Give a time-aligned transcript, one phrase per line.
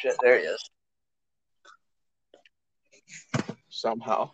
[0.00, 0.70] Shit, there he is.
[3.68, 4.30] Somehow.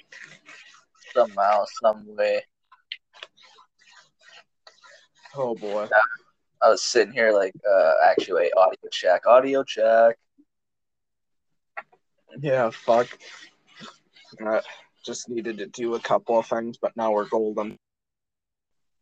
[1.15, 2.43] Somehow, some way.
[5.35, 5.89] Oh boy.
[6.61, 10.19] I was sitting here like, uh, actually, wait, audio check, audio check.
[12.41, 13.09] Yeah, fuck.
[14.45, 14.61] Uh,
[15.05, 17.79] just needed to do a couple of things, but now we're golden.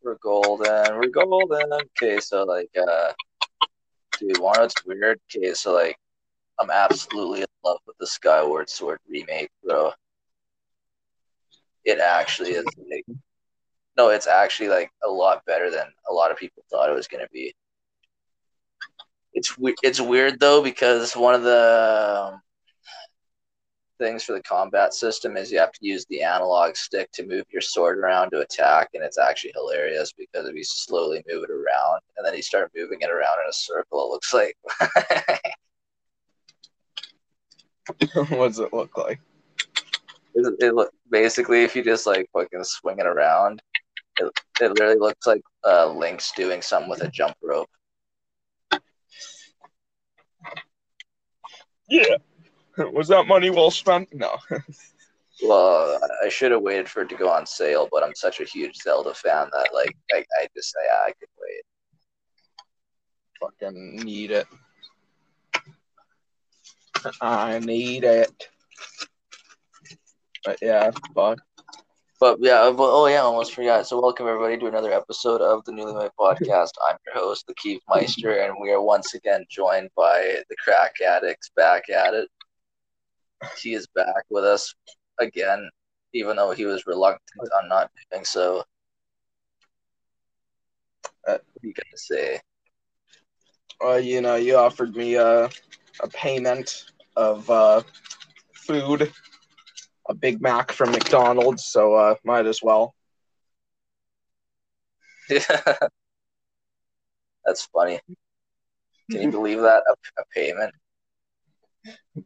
[0.05, 0.97] We're golden.
[0.97, 1.73] We're golden.
[1.73, 3.13] Okay, so like, uh,
[4.19, 5.21] dude, one of it's weird.
[5.35, 5.97] Okay, so like,
[6.59, 9.93] I'm absolutely in love with the Skyward Sword remake, bro.
[11.85, 13.05] It actually is like,
[13.97, 17.09] no, it's actually like a lot better than a lot of people thought it was
[17.09, 17.55] gonna be.
[19.35, 22.43] It's it's weird though because one of the um,
[23.99, 27.45] things for the combat system is you have to use the analog stick to move
[27.53, 31.51] your sword around to attack, and it's actually hilarious because if you slowly move it
[31.51, 34.57] around and then you start moving it around in a circle, it looks like
[38.15, 39.21] what does it look like?
[40.35, 43.63] it, it look basically if you just like fucking swing it around,
[44.19, 47.69] it, it literally looks like uh, Link's doing something with a jump rope.
[51.89, 52.17] Yeah.
[52.79, 54.09] Was that money well spent?
[54.13, 54.37] No.
[55.45, 58.45] Well, I should have waited for it to go on sale, but I'm such a
[58.45, 61.65] huge Zelda fan that like I, I just say yeah, I could wait.
[63.41, 64.47] Fucking need it.
[67.21, 68.49] I need it.
[70.45, 71.39] But yeah, fuck.
[72.21, 73.87] But yeah, but, oh yeah, I almost forgot.
[73.87, 76.71] So welcome everybody to another episode of the Newly Made Podcast.
[76.87, 80.95] I'm your host, the Keith Meister, and we are once again joined by the crack
[81.01, 82.29] addicts back at it.
[83.61, 84.73] He is back with us
[85.19, 85.69] again,
[86.13, 88.63] even though he was reluctant on not doing so.
[91.27, 92.41] Uh, what are you gonna say?
[93.81, 95.47] Well, you know, you offered me a,
[96.01, 97.83] a payment of uh,
[98.55, 99.13] food,
[100.09, 102.95] a Big Mac from McDonald's, so uh, might as well.
[105.29, 105.41] Yeah,
[107.45, 108.01] that's funny.
[109.11, 109.83] Can you believe that?
[109.89, 110.75] A, a payment?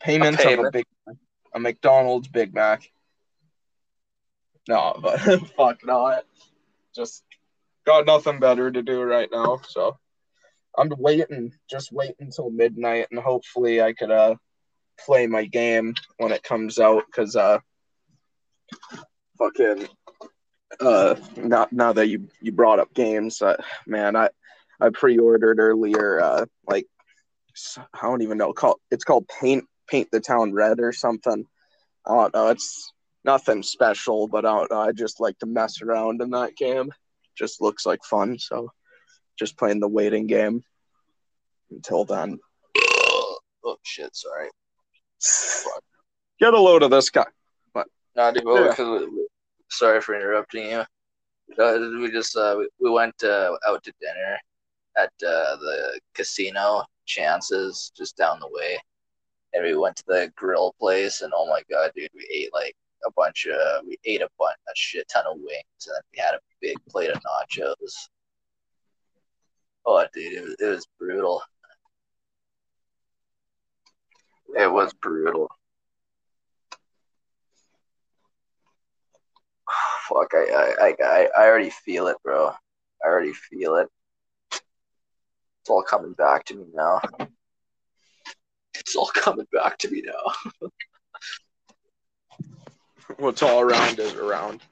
[0.00, 0.72] Payment, A of a payment?
[0.72, 0.84] big
[1.54, 2.90] a McDonald's Big Mac.
[4.68, 5.20] No, but
[5.56, 6.20] fuck no.
[6.94, 7.22] Just
[7.86, 9.96] got nothing better to do right now, so
[10.76, 11.52] I'm waiting.
[11.70, 14.34] Just wait until midnight, and hopefully I could uh
[15.04, 17.04] play my game when it comes out.
[17.14, 17.58] Cause uh,
[19.38, 19.88] fucking
[20.80, 24.28] uh, now now that you you brought up games, uh, man, I
[24.80, 26.20] I pre-ordered earlier.
[26.20, 26.86] Uh, like
[27.94, 28.52] I don't even know.
[28.52, 31.44] Call it's called Paint Paint the Town Red or something.
[32.06, 32.48] I don't know.
[32.48, 32.92] It's
[33.24, 34.80] nothing special, but I don't know.
[34.80, 36.92] I just like to mess around in that game.
[37.36, 38.70] Just looks like fun, so
[39.38, 40.62] just playing the waiting game
[41.70, 42.38] until then.
[42.78, 44.14] Oh shit!
[44.14, 44.48] Sorry.
[46.40, 47.26] Get a load of this guy.
[48.14, 48.74] No, dude, well, Yeah.
[48.74, 49.28] 'cause we- we-
[49.68, 50.84] sorry for interrupting you.
[51.48, 54.38] We just uh, we, we went uh, out to dinner
[54.96, 58.78] at uh, the casino Chances just down the way,
[59.52, 61.20] and we went to the grill place.
[61.20, 62.74] And oh my god, dude, we ate like
[63.06, 66.18] a bunch of we ate a bunch a shit ton of wings, and then we
[66.18, 68.08] had a big plate of nachos.
[69.84, 71.42] Oh, dude, it was, it was brutal.
[74.56, 75.50] It was brutal.
[80.08, 82.52] Fuck, I, I, I, I already feel it, bro.
[83.04, 83.88] I already feel it.
[84.52, 87.02] It's all coming back to me now.
[88.74, 90.68] It's all coming back to me now.
[93.18, 94.62] What's all around is around.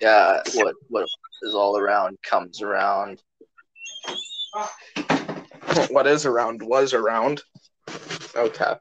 [0.00, 1.08] Yeah, what what
[1.42, 3.20] is all around comes around.
[5.88, 7.42] What is around was around.
[8.34, 8.74] Okay.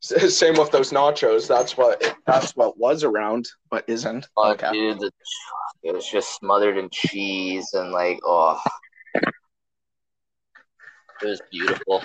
[0.00, 1.48] Same with those nachos.
[1.48, 4.26] That's what that's what was around, but isn't.
[4.36, 4.70] Oh, Okay.
[4.72, 5.10] dude, the,
[5.82, 8.60] it was just smothered in cheese and like, oh,
[9.14, 9.24] it
[11.22, 12.02] was beautiful.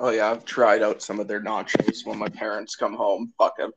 [0.00, 3.32] Oh yeah, I've tried out some of their nachos when my parents come home.
[3.38, 3.70] Fuck 'em.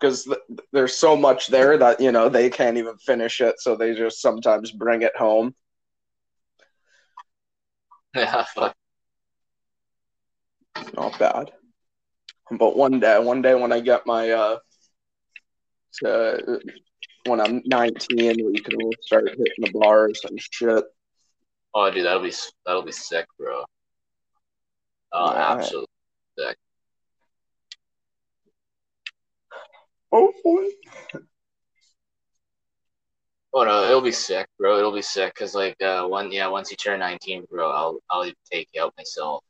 [0.00, 0.38] Because th-
[0.72, 4.22] there's so much there that you know they can't even finish it, so they just
[4.22, 5.54] sometimes bring it home.
[8.16, 8.74] Yeah, fuck.
[10.94, 11.50] Not bad.
[12.50, 14.58] But one day, one day when I get my uh,
[15.94, 16.60] to,
[17.26, 20.84] when I'm 19, we can start hitting the bars and shit.
[21.74, 22.32] Oh, dude, that'll be
[22.64, 23.64] that'll be sick, bro.
[25.12, 25.52] Oh, Yeah.
[25.52, 25.88] absolutely.
[30.12, 30.66] Oh boy.
[33.56, 34.78] Oh no, it'll be sick, bro.
[34.78, 38.28] It'll be sick because like uh, one yeah, once you turn nineteen, bro, I'll I'll
[38.50, 39.44] take you out myself.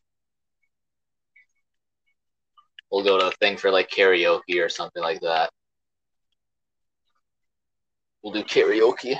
[2.90, 5.50] We'll go to a thing for like karaoke or something like that.
[8.22, 9.16] We'll do karaoke.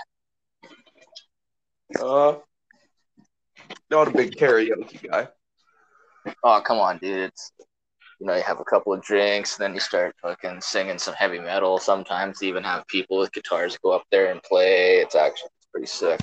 [1.98, 2.34] Uh,
[3.90, 5.28] not a big karaoke guy.
[6.42, 7.30] Oh come on, dude!
[7.30, 7.52] It's
[8.20, 11.38] you know you have a couple of drinks, then you start fucking singing some heavy
[11.38, 11.78] metal.
[11.78, 14.98] Sometimes even have people with guitars go up there and play.
[14.98, 16.20] It's actually it's pretty sick.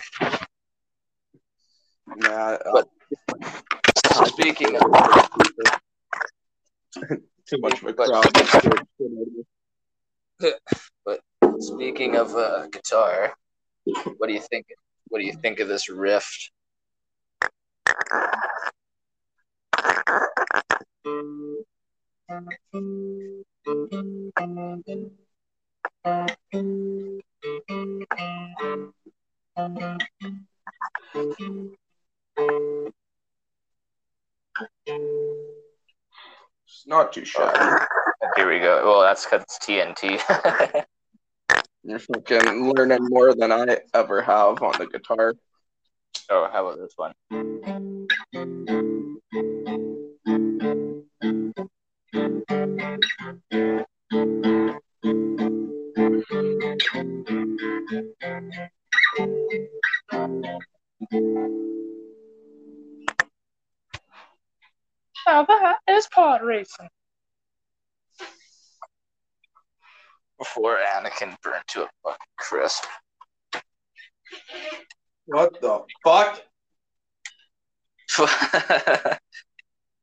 [2.23, 2.89] Yeah, uh, But-
[4.27, 4.81] Speaking of
[7.47, 8.29] too much of a but- crowd.
[11.59, 13.33] speaking of uh, guitar,
[14.17, 14.65] what do you think?
[15.09, 16.49] What do you think of this riff?
[22.31, 22.39] It's
[36.87, 37.85] not too shabby.
[38.37, 38.81] Here we go.
[38.85, 40.85] Well, that's because it's TNT.
[41.83, 45.33] You're fucking learning more than I ever have on the guitar.
[46.29, 47.13] oh, how about this one?
[61.11, 61.49] Now
[65.43, 66.87] that is pod racing.
[70.39, 72.85] Before Anakin burned to a fucking crisp.
[75.25, 76.41] What the fuck?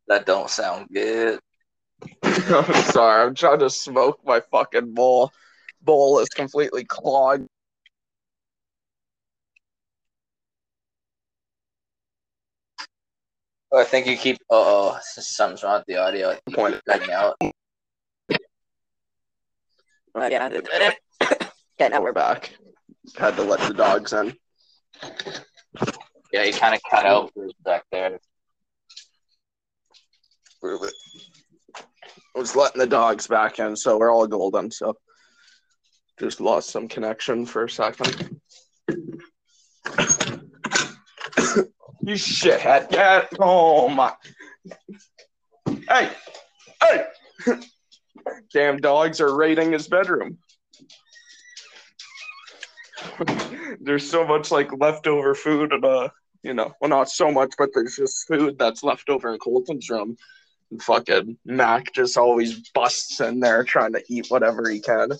[0.08, 1.40] that don't sound good.
[2.22, 3.26] I'm sorry.
[3.26, 5.32] I'm trying to smoke my fucking bowl.
[5.80, 7.48] Bowl is completely clogged.
[13.70, 14.36] Oh, I think you keep.
[14.50, 16.30] Uh oh, something's wrong with the audio.
[16.30, 16.80] I you Point.
[16.88, 17.36] cutting out.
[20.30, 20.92] yeah.
[21.78, 22.54] yeah, now we're back.
[23.16, 24.34] Had to let the dogs in.
[26.32, 27.30] Yeah, you kind of cut out
[27.66, 28.18] sec there.
[30.62, 30.90] We were-
[32.34, 34.70] was letting the dogs back in, so we're all golden.
[34.70, 34.96] So
[36.20, 38.40] just lost some connection for a second.
[42.00, 42.90] You shithead!
[42.90, 44.00] Get home!
[45.88, 46.10] Hey,
[46.82, 47.06] hey!
[48.52, 50.38] Damn dogs are raiding his bedroom.
[53.80, 56.08] there's so much like leftover food and uh,
[56.42, 59.90] you know, well not so much, but there's just food that's left over in Colton's
[59.90, 60.16] room.
[60.70, 65.10] And fucking Mac just always busts in there trying to eat whatever he can.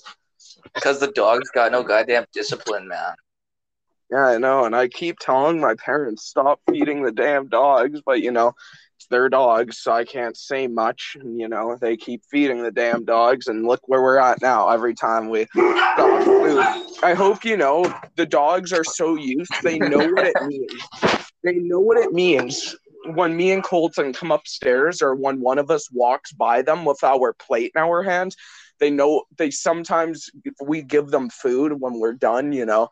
[0.75, 3.15] Because the dog's got no goddamn discipline, man.
[4.11, 8.23] Yeah, I know, and I keep telling my parents stop feeding the damn dogs, but
[8.23, 8.55] you know,
[8.97, 11.17] it's their dogs, so I can't say much.
[11.21, 14.71] And, you know, they keep feeding the damn dogs, and look where we're at now.
[14.71, 16.65] Every time we dog food,
[17.03, 20.83] I hope you know the dogs are so used; they know what it means.
[21.45, 22.75] They know what it means
[23.15, 27.05] when me and Colton come upstairs, or when one of us walks by them with
[27.05, 28.37] our plate in our hands.
[28.81, 30.31] They know they sometimes
[30.65, 32.89] we give them food when we're done, you know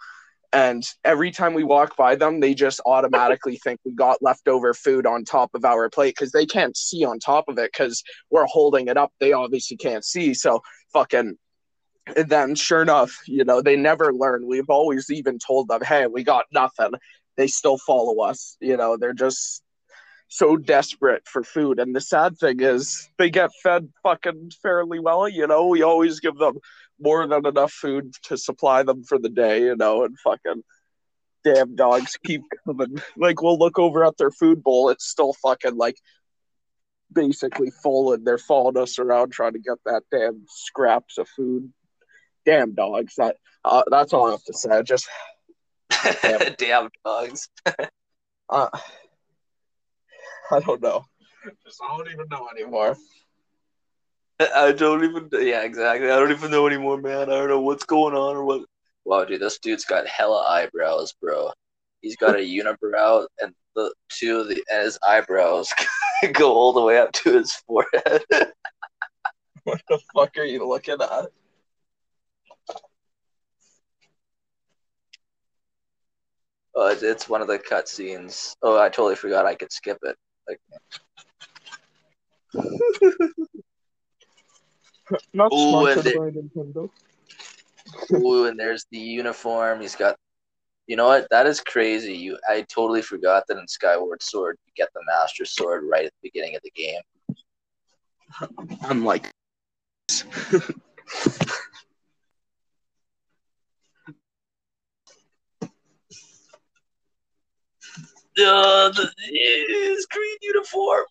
[0.57, 5.07] and every time we walk by them they just automatically think we got leftover food
[5.07, 8.47] on top of our plate because they can't see on top of it because we're
[8.47, 9.13] holding it up.
[9.21, 10.33] They obviously can't see.
[10.33, 10.63] So
[10.95, 11.37] fucking
[12.17, 14.47] and then sure enough you know they never learn.
[14.47, 16.93] We've always even told them hey we got nothing.
[17.37, 19.63] They still follow us you know they're just
[20.29, 21.79] so desperate for food.
[21.79, 26.19] And the sad thing is they get fed fucking fairly well you know we always
[26.19, 26.57] give them
[27.01, 30.63] more than enough food to supply them for the day, you know, and fucking
[31.45, 33.01] damn dogs keep coming.
[33.17, 35.97] Like we'll look over at their food bowl, it's still fucking like
[37.13, 41.73] basically full and they're following us around trying to get that damn scraps of food.
[42.45, 43.15] Damn dogs.
[43.17, 44.71] That uh, that's all I have to say.
[44.71, 45.09] I Just
[46.59, 47.49] Damn dogs.
[48.49, 48.69] uh,
[50.51, 51.05] I don't know.
[51.65, 52.97] Just, I don't even know anymore.
[54.55, 55.29] I don't even.
[55.33, 56.11] Yeah, exactly.
[56.11, 57.23] I don't even know anymore, man.
[57.23, 58.63] I don't know what's going on or what.
[59.05, 61.51] Wow, dude, this dude's got hella eyebrows, bro.
[62.03, 65.69] He's got a unibrow, and the two of the and his eyebrows
[66.33, 68.25] go all the way up to his forehead.
[69.65, 71.27] What the fuck are you looking at?
[76.75, 78.55] Oh, it's, it's one of the cutscenes.
[78.63, 80.17] Oh, I totally forgot I could skip it.
[80.49, 80.61] Like,
[85.35, 86.91] Not Ooh, and sponsored by Nintendo.
[88.13, 89.81] ooh, and there's the uniform.
[89.81, 90.17] He's got
[90.87, 91.29] You know what?
[91.31, 92.15] That is crazy.
[92.15, 96.13] You, I totally forgot that in Skyward Sword you get the Master Sword right at
[96.13, 97.01] the beginning of the game.
[98.91, 99.31] Unlike
[108.39, 111.05] Uh, the, his green uniform.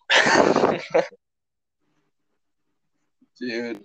[3.38, 3.84] Dude.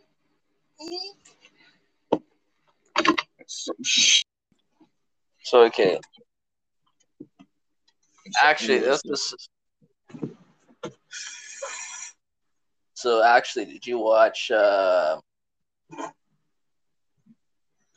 [5.44, 6.00] So okay,
[8.42, 9.36] actually, this is.
[12.94, 14.52] So actually, did you watch?
[14.52, 15.20] Uh...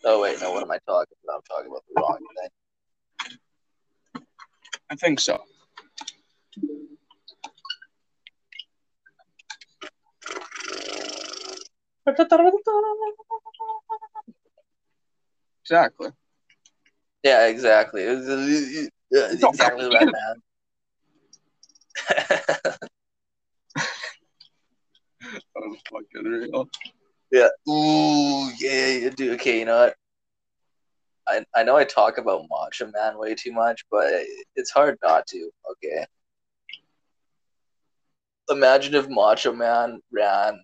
[0.04, 0.50] Oh wait, no.
[0.52, 1.36] What am I talking about?
[1.36, 2.50] I'm talking about the wrong thing.
[4.90, 5.40] I think so.
[15.62, 16.10] Exactly.
[17.22, 18.02] Yeah, exactly.
[18.02, 20.42] It was- yeah, exactly right, man.
[25.20, 26.68] That was fucking real.
[27.32, 27.48] yeah.
[27.68, 29.34] Ooh, yeah, yeah, dude.
[29.40, 29.96] Okay, you know what?
[31.26, 34.12] I, I know I talk about Macho Man way too much, but
[34.56, 35.50] it's hard not to.
[35.72, 36.04] Okay.
[38.50, 40.62] Imagine if Macho Man ran.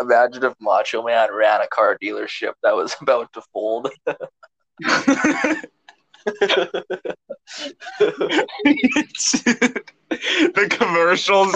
[0.00, 3.90] Imagine if Macho Man ran a car dealership that was about to fold.
[10.10, 11.52] the commercials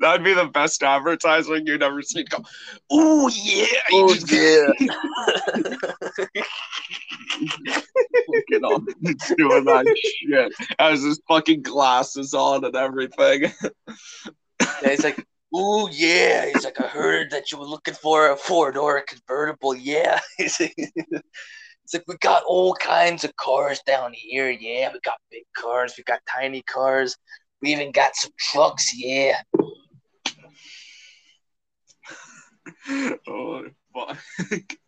[0.00, 2.24] that'd be the best advertising you'd ever seen.
[2.28, 2.38] Go,
[2.90, 4.66] oh yeah, oh yeah.
[8.26, 8.86] fucking on,
[9.36, 10.52] doing that shit.
[10.78, 13.52] Has his fucking glasses on and everything.
[14.84, 16.46] He's like, ooh, yeah.
[16.46, 19.74] He's like, I heard that you were looking for a four door convertible.
[19.74, 20.20] Yeah.
[20.38, 24.50] He's like, it's like, we got all kinds of cars down here.
[24.50, 27.16] Yeah, we got big cars, we got tiny cars,
[27.60, 28.92] we even got some trucks.
[28.94, 29.40] Yeah.
[33.28, 34.18] oh fuck.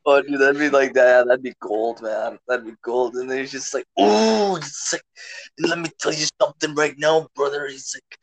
[0.06, 1.26] Oh, dude, that'd be like that.
[1.26, 2.38] That'd be gold, man.
[2.46, 3.14] That'd be gold.
[3.14, 5.02] And then he's just like, ooh, it's like,
[5.60, 7.66] let me tell you something right now, brother.
[7.68, 8.18] He's like,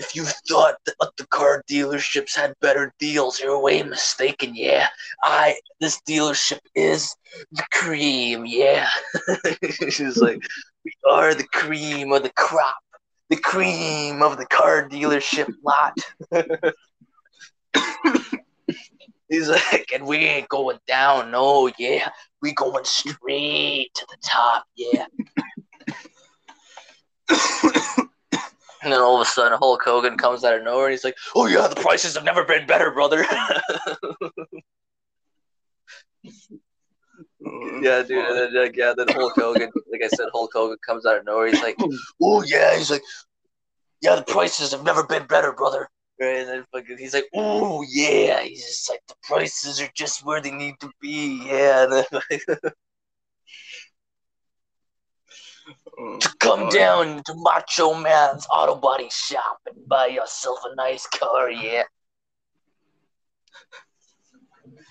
[0.00, 4.54] if you thought that the car dealerships had better deals, you're way mistaken.
[4.54, 4.88] Yeah,
[5.22, 7.14] I this dealership is
[7.52, 8.46] the cream.
[8.46, 8.88] Yeah,
[9.90, 10.42] she's like,
[10.84, 12.78] we are the cream of the crop,
[13.28, 15.98] the cream of the car dealership lot.
[19.28, 21.30] He's like, and we ain't going down.
[21.30, 22.08] No, yeah,
[22.40, 24.64] we going straight to the top.
[24.74, 25.06] Yeah.
[28.82, 31.16] And then all of a sudden, Hulk Hogan comes out of nowhere, and he's like,
[31.34, 33.24] "Oh yeah, the prices have never been better, brother."
[36.22, 38.24] yeah, dude.
[38.24, 41.24] And then, like, yeah, then Hulk Hogan, like I said, Hulk Hogan comes out of
[41.26, 41.48] nowhere.
[41.48, 41.76] He's like,
[42.22, 43.02] "Oh yeah," he's like,
[44.00, 45.88] "Yeah, the prices have never been better, brother."
[46.20, 50.24] Right, and then fucking, he's like, "Oh yeah," he's just like, "The prices are just
[50.24, 52.70] where they need to be." Yeah, and then, Oh,
[56.20, 56.72] to come fuck.
[56.72, 61.84] down to Macho Man's Auto Body Shop and buy yourself a nice car, yeah.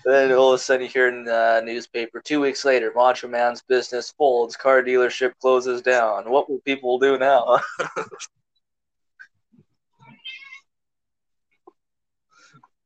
[0.04, 3.62] Then all of a sudden you hear in the newspaper two weeks later, Macho Man's
[3.62, 6.30] business folds, car dealership closes down.
[6.30, 7.60] What will people do now?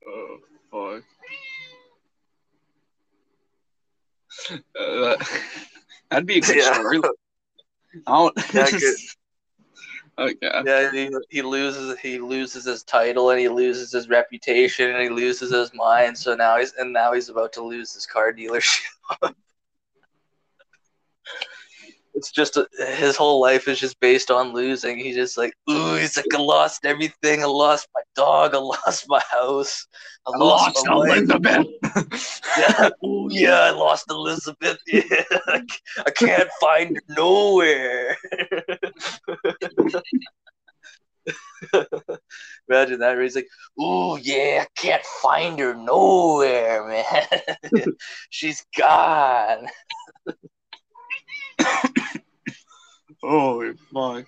[0.07, 1.03] Oh fuck.
[4.79, 5.17] Uh,
[6.11, 6.75] that'd be a good Yeah.
[6.75, 7.01] story.
[8.07, 8.55] I don't.
[8.55, 8.93] Okay.
[10.17, 15.03] Oh, yeah, he, he loses he loses his title and he loses his reputation and
[15.03, 16.17] he loses his mind.
[16.17, 18.85] So now he's and now he's about to lose his car dealership.
[22.15, 24.99] it's just a, his whole life is just based on losing.
[24.99, 27.43] He's just like, ooh, he's like, I lost everything.
[27.43, 28.55] I lost my dog.
[28.55, 29.87] I lost my house.
[30.27, 31.11] I, I lost, lost.
[31.11, 31.67] Elizabeth.
[32.57, 34.79] Yeah, ooh, yeah, I lost Elizabeth.
[34.87, 35.03] Yeah,
[35.49, 38.17] I can't find her nowhere.
[42.69, 43.19] Imagine that.
[43.21, 43.49] He's like,
[43.81, 47.27] ooh, yeah, I can't find her nowhere, man.
[48.31, 49.67] She's gone.
[53.27, 54.27] Holy fuck.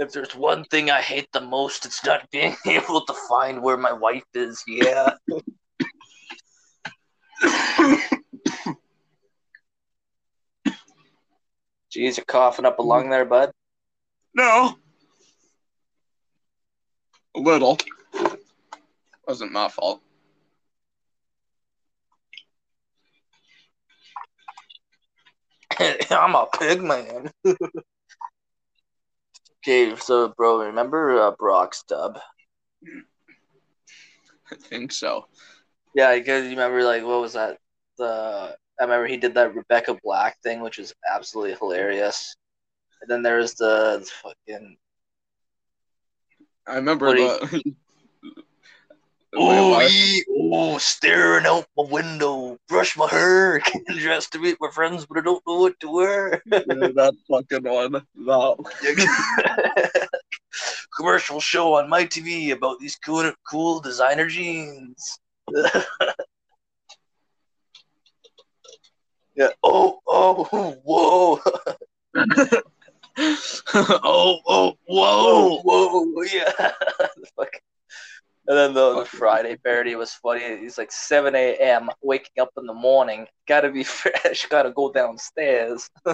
[0.00, 3.76] If there's one thing I hate the most, it's not being able to find where
[3.76, 4.60] my wife is.
[4.66, 5.12] Yeah.
[11.94, 13.52] Jeez, you're coughing up a lung there, bud.
[14.34, 14.76] No.
[17.36, 17.78] A little.
[19.28, 20.02] Wasn't my fault.
[26.10, 27.30] I'm a pig man.
[29.58, 32.18] okay, so bro, remember uh, Brock's dub?
[34.50, 35.26] I think so.
[35.94, 37.58] Yeah, because you remember like what was that?
[37.98, 42.36] The I remember he did that Rebecca Black thing, which was absolutely hilarious.
[43.00, 44.76] And then there was the, the fucking
[46.66, 47.74] I remember What the.
[49.36, 54.56] oh, What- ye- oh, staring out my window, brush my hair, getting dressed to meet
[54.60, 56.42] my friends, but I don't know what to wear.
[56.46, 57.92] Yeah, that fucking one.
[57.92, 60.08] That.
[60.96, 65.18] Commercial show on my TV about these cool, cool designer jeans.
[69.36, 69.48] yeah.
[69.62, 70.44] Oh, oh,
[70.84, 71.40] whoa.
[74.04, 76.04] oh, oh, Whoa, whoa!
[76.04, 76.72] whoa, yeah.
[78.48, 80.58] And then the, the Friday parody was funny.
[80.58, 81.90] He's like 7 a.m.
[82.00, 83.26] waking up in the morning.
[83.48, 84.46] Gotta be fresh.
[84.46, 85.90] Gotta go downstairs.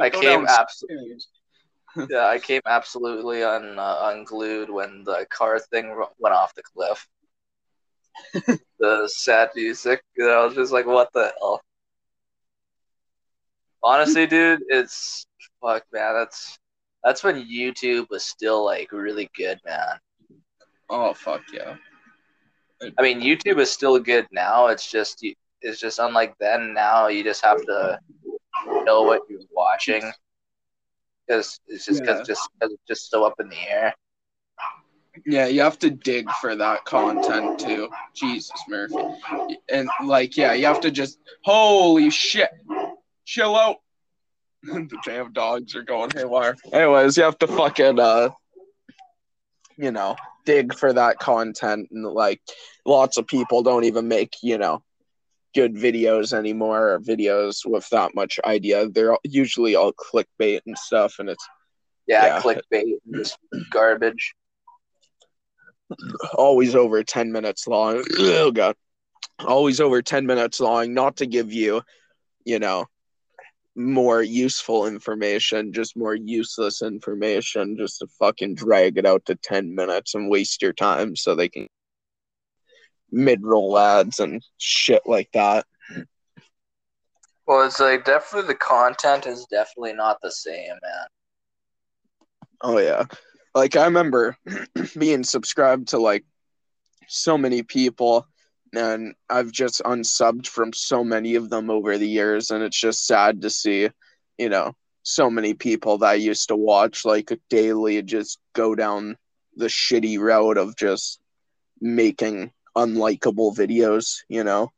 [0.00, 1.18] I came absolutely.
[2.08, 7.06] Yeah, I came absolutely un, uh, unglued when the car thing went off the cliff.
[8.78, 10.02] the sad music.
[10.16, 11.60] You know, I was just like, what the hell?
[13.82, 15.26] Honestly, dude, it's
[15.60, 16.14] fuck, man.
[16.14, 16.58] That's
[17.04, 19.98] that's when YouTube was still like really good, man.
[20.90, 21.76] Oh fuck yeah!
[22.98, 24.66] I mean, YouTube is still good now.
[24.68, 25.24] It's just
[25.60, 26.74] it's just unlike then.
[26.74, 27.98] Now you just have to
[28.84, 30.12] know what you're watching
[31.26, 32.24] because it's just because Yeah.
[32.34, 33.94] just cause it's just so up in the air.
[35.26, 37.90] Yeah, you have to dig for that content too.
[38.14, 38.96] Jesus Murphy,
[39.70, 42.50] and like yeah, you have to just holy shit,
[43.24, 43.76] chill out.
[44.88, 46.56] the damn dogs are going haywire.
[46.72, 48.30] Anyways, you have to fucking uh,
[49.76, 52.40] you know, dig for that content, and like
[52.86, 54.82] lots of people don't even make you know
[55.54, 58.88] good videos anymore or videos with that much idea.
[58.88, 61.46] They're usually all clickbait and stuff, and it's
[62.06, 62.40] Yeah, Yeah.
[62.40, 63.36] clickbait and just
[63.70, 64.34] garbage.
[66.34, 68.02] always over 10 minutes long.
[68.18, 68.76] Oh, God.
[69.40, 71.82] Always over 10 minutes long, not to give you,
[72.44, 72.86] you know,
[73.74, 79.74] more useful information, just more useless information, just to fucking drag it out to 10
[79.74, 81.66] minutes and waste your time so they can
[83.10, 85.66] mid roll ads and shit like that.
[87.46, 91.06] Well, it's like definitely the content is definitely not the same, man.
[92.60, 93.04] Oh yeah.
[93.54, 94.36] Like I remember
[94.98, 96.24] being subscribed to like
[97.08, 98.26] so many people
[98.74, 103.06] and I've just unsubbed from so many of them over the years and it's just
[103.06, 103.90] sad to see,
[104.38, 109.16] you know, so many people that I used to watch like daily just go down
[109.56, 111.20] the shitty route of just
[111.80, 114.72] making unlikable videos, you know.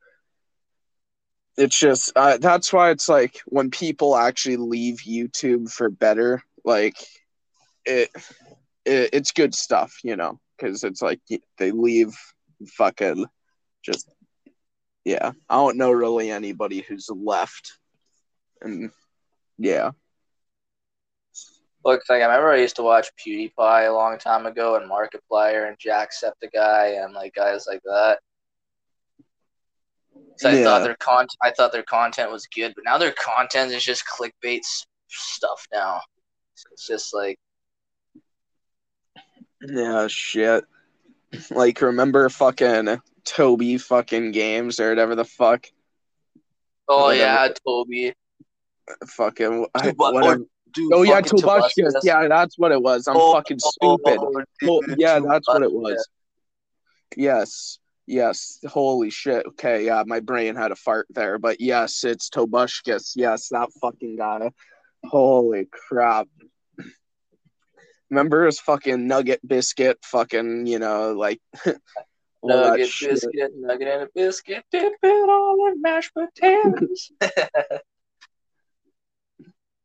[1.57, 6.97] It's just uh, that's why it's like when people actually leave YouTube for better, like
[7.85, 8.11] it,
[8.85, 11.21] it it's good stuff, you know, because it's like
[11.59, 12.13] they leave
[12.67, 13.27] fucking
[13.85, 14.11] just
[15.05, 15.33] yeah.
[15.49, 17.79] I don't know really anybody who's left,
[18.61, 18.91] and
[19.59, 19.91] yeah,
[21.85, 25.69] Look, like I remember I used to watch PewDiePie a long time ago, and Markiplier
[25.69, 28.21] and Jacksepticeye and like guys like that.
[30.39, 33.71] So I thought their content, I thought their content was good, but now their content
[33.73, 34.63] is just clickbait
[35.09, 35.67] stuff.
[35.73, 36.01] Now
[36.73, 37.39] it's just like
[39.61, 40.65] yeah, shit.
[41.51, 45.67] Like remember fucking Toby fucking games or whatever the fuck,
[46.89, 47.23] Oh Whatever.
[47.23, 48.13] yeah, Toby.
[49.07, 50.45] fucking I- Tuba-.
[50.73, 51.93] Dude, Oh yeah, Tobuscus.
[52.03, 53.07] Yeah, that's what it was.
[53.07, 54.19] I'm Oh, fucking oh, stupid.
[54.21, 56.09] oh, Oh, yeah, that's what it was.
[57.17, 58.59] Yes, yes.
[58.67, 59.47] Holy shit.
[59.47, 63.13] Okay, yeah, my brain had a fart there, but yes, it's Tobuscus.
[63.15, 64.51] Yes, that fucking guy.
[65.05, 66.27] Holy crap.
[68.11, 71.41] Remember his fucking nugget biscuit, fucking, you know, like
[72.45, 77.11] Nugget biscuit, nugget and a biscuit, dip it all in mashed potatoes.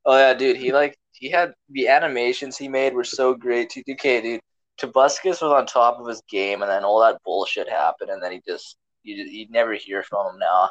[0.05, 3.69] oh yeah, dude, he like he had the animations he made were so great.
[3.69, 3.83] too.
[3.89, 4.41] Okay, dude,
[4.79, 8.31] Tobuscus was on top of his game, and then all that bullshit happened, and then
[8.33, 10.69] he just you you never hear from him now.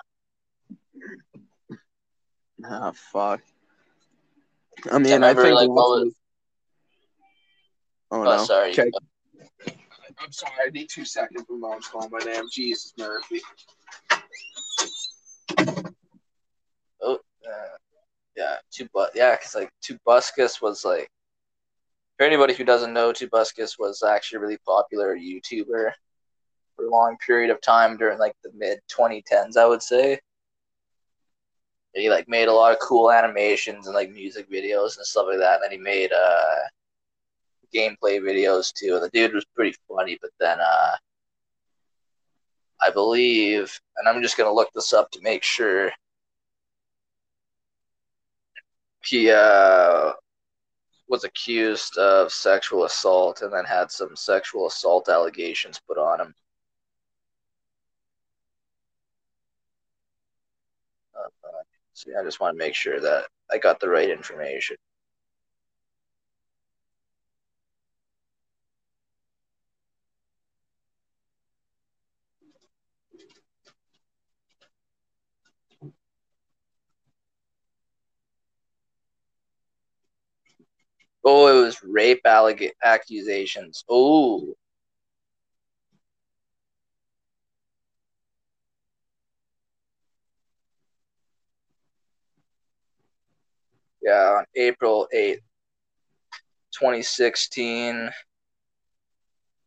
[2.65, 3.41] Ah, fuck.
[4.91, 5.55] I mean, I, remember, think.
[5.55, 6.11] like, of- oh,
[8.11, 8.45] Oh, no.
[8.45, 8.73] sorry.
[8.73, 8.91] Okay.
[10.21, 10.53] I'm sorry.
[10.67, 11.45] I need two seconds.
[11.49, 12.45] My mom's calling my name.
[12.53, 13.41] Jesus, Murphy.
[17.01, 17.15] Oh,
[17.47, 17.77] uh,
[18.37, 21.09] yeah, Tubu- yeah, because like Tobuscus was like,
[22.17, 25.93] for anybody who doesn't know, Tobuscus was actually a really popular YouTuber
[26.75, 30.19] for a long period of time during like the mid 2010s, I would say.
[31.95, 35.39] He like made a lot of cool animations and like music videos and stuff like
[35.39, 35.55] that.
[35.55, 36.55] And then he made uh
[37.75, 38.95] gameplay videos too.
[38.95, 40.97] And the dude was pretty funny, but then uh
[42.81, 45.91] I believe, and I'm just gonna look this up to make sure.
[49.05, 50.13] He uh
[51.09, 56.35] was accused of sexual assault and then had some sexual assault allegations put on him.
[61.17, 61.63] Uh, uh,
[62.07, 64.77] yeah, I just want to make sure that I got the right information.
[81.31, 83.85] Oh, it was rape alleg- accusations.
[83.87, 84.57] Oh.
[94.01, 95.43] Yeah, on April 8th,
[96.73, 98.11] 2016,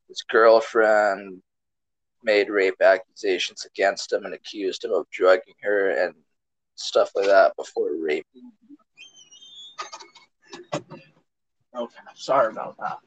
[0.07, 1.43] his girlfriend
[2.23, 6.15] made rape accusations against him and accused him of drugging her and
[6.73, 8.25] stuff like that before rape.
[11.75, 12.97] Okay, sorry about that.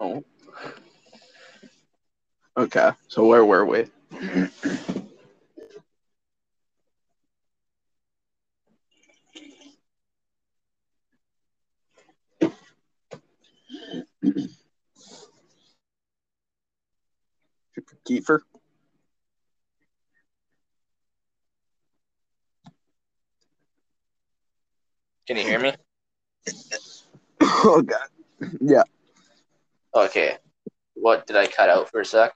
[0.00, 0.24] oh.
[2.56, 3.86] Okay, so where were we?
[18.08, 18.40] Kiefer?
[25.28, 25.74] Can you hear me?
[27.42, 28.08] Oh god.
[28.60, 28.82] Yeah,
[29.94, 30.38] Okay.
[30.94, 32.32] What did I cut out for a sec?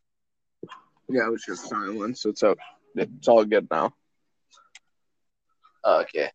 [1.09, 2.25] yeah, it was just silence.
[2.27, 2.59] It's out.
[2.95, 3.95] It's all good now.
[5.85, 6.31] Oh, okay.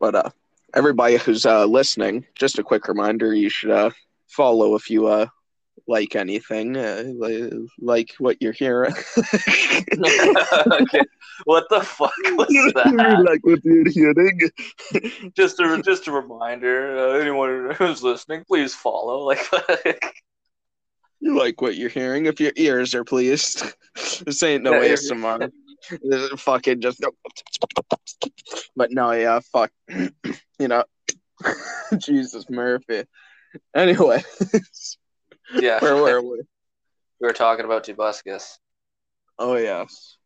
[0.00, 0.30] But uh,
[0.74, 3.90] everybody who's uh listening, just a quick reminder: you should uh
[4.26, 5.26] follow if you uh
[5.88, 8.92] like anything, uh, like, like what you're hearing.
[9.16, 11.02] okay.
[11.44, 13.24] What the fuck was that?
[13.28, 14.40] like what you're hearing.
[15.36, 16.96] just a just a reminder.
[16.96, 19.18] Uh, anyone who's listening, please follow.
[19.20, 19.40] Like,
[21.20, 23.64] You like what you're hearing if your ears are pleased.
[24.24, 25.50] this ain't no Yeah, ASMR.
[26.38, 27.02] Fucking just.
[28.76, 29.70] But no, yeah, fuck.
[29.88, 30.84] you know,
[31.98, 33.04] Jesus Murphy.
[33.74, 34.22] Anyway,
[35.54, 36.38] yeah, where were we?
[37.20, 38.58] we were talking about Tobuscus.
[39.38, 40.16] Oh yes.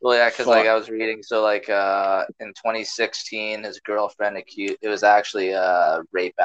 [0.00, 4.76] Well, yeah, because like I was reading, so like uh, in 2016, his girlfriend accused.
[4.80, 6.36] It was actually uh, rape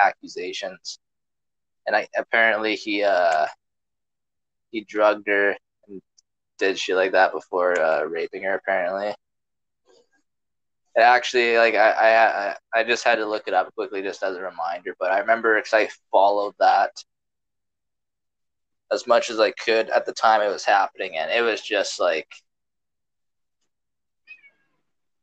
[0.00, 1.00] accusations,
[1.86, 3.46] and I apparently he uh,
[4.70, 5.56] he drugged her
[5.88, 6.00] and
[6.58, 8.54] did shit like that before uh, raping her.
[8.54, 14.02] Apparently, it actually like I, I I I just had to look it up quickly
[14.02, 14.94] just as a reminder.
[15.00, 16.92] But I remember because I followed that
[18.92, 22.00] as much as I could at the time it was happening, and it was just
[22.00, 22.28] like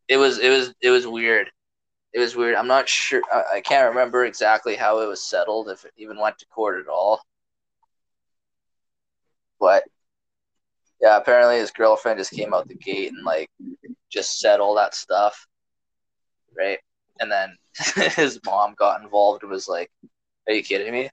[0.07, 1.49] it was it was it was weird.
[2.13, 2.55] It was weird.
[2.55, 3.21] I'm not sure.
[3.31, 6.79] I, I can't remember exactly how it was settled, if it even went to court
[6.81, 7.21] at all.
[9.59, 9.83] But
[11.01, 13.49] yeah, apparently his girlfriend just came out the gate and like
[14.09, 15.47] just said all that stuff,
[16.57, 16.79] right?
[17.19, 17.55] And then
[18.15, 19.91] his mom got involved and was like,
[20.47, 21.09] "Are you kidding me?"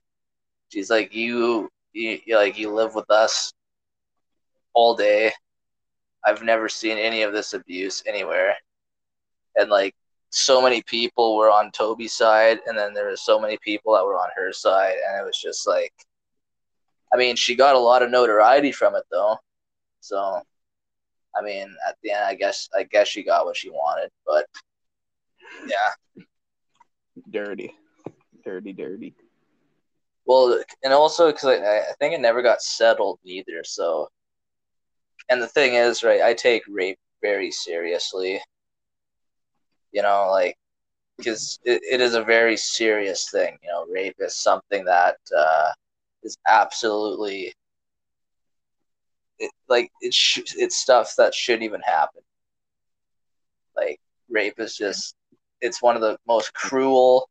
[0.71, 3.53] She's like, "You, you, you like you live with us
[4.73, 5.31] all day.
[6.25, 8.55] I've never seen any of this abuse anywhere."
[9.55, 9.95] and like
[10.29, 14.05] so many people were on Toby's side, and then there were so many people that
[14.05, 15.93] were on her side, and it was just like,
[17.13, 19.37] I mean, she got a lot of notoriety from it though,
[20.01, 20.41] so
[21.37, 24.45] I mean, at the end, I guess I guess she got what she wanted, but
[25.67, 26.23] yeah,
[27.29, 27.73] Dirty.
[28.43, 29.15] Dirty, dirty.
[30.25, 34.09] Well, and also because I, I think it never got settled either, so.
[35.29, 38.41] And the thing is, right, I take rape very seriously.
[39.91, 40.55] You know, like
[41.17, 43.57] because it, it is a very serious thing.
[43.63, 45.71] You know, rape is something that uh,
[46.23, 47.53] is absolutely
[49.39, 52.21] it, like it sh- it's stuff that shouldn't even happen.
[53.75, 55.15] Like rape is just
[55.61, 57.29] it's one of the most cruel,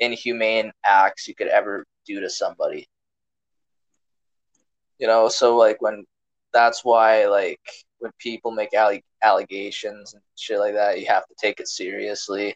[0.00, 2.88] inhumane acts you could ever do to somebody.
[4.98, 6.04] You know, so like when
[6.52, 7.60] that's why like
[7.98, 12.54] when people make alle- allegations and shit like that, you have to take it seriously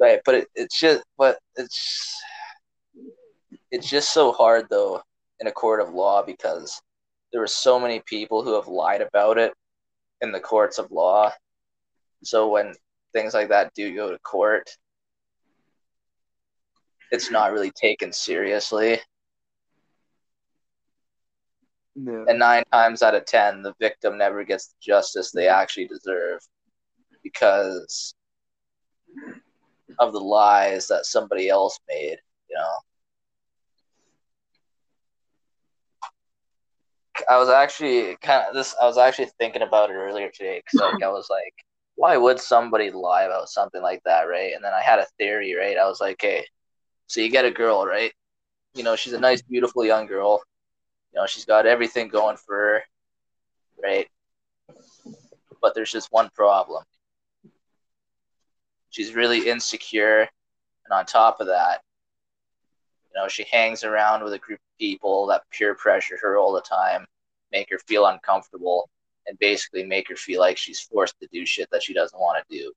[0.00, 2.22] Right, but it, it's just, but it's,
[3.70, 5.02] it's just so hard though
[5.40, 6.80] in a court of law because
[7.32, 9.52] there are so many people who have lied about it
[10.20, 11.32] in the courts of law.
[12.22, 12.74] So when
[13.12, 14.70] things like that do go to court,
[17.10, 18.98] it's not really taken seriously.
[21.94, 22.24] Yeah.
[22.28, 26.40] And nine times out of ten, the victim never gets the justice they actually deserve
[27.22, 28.14] because
[29.98, 32.18] of the lies that somebody else made,
[32.48, 32.70] you know.
[37.28, 38.76] I was actually kind of this.
[38.80, 41.52] I was actually thinking about it earlier today because like I was like,
[41.96, 44.52] why would somebody lie about something like that, right?
[44.54, 45.76] And then I had a theory, right?
[45.76, 46.46] I was like, hey,
[47.08, 48.12] so you get a girl, right?
[48.74, 50.42] You know, she's a nice, beautiful young girl.
[51.12, 52.82] You know, she's got everything going for her,
[53.82, 54.06] right?
[55.60, 56.84] But there's just one problem.
[58.90, 61.80] She's really insecure, and on top of that,
[63.08, 66.52] you know, she hangs around with a group of people that peer pressure her all
[66.52, 67.06] the time,
[67.50, 68.88] make her feel uncomfortable,
[69.26, 72.42] and basically make her feel like she's forced to do shit that she doesn't want
[72.46, 72.72] to do.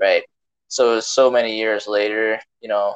[0.00, 0.24] Right?
[0.70, 2.94] So, so many years later, you know,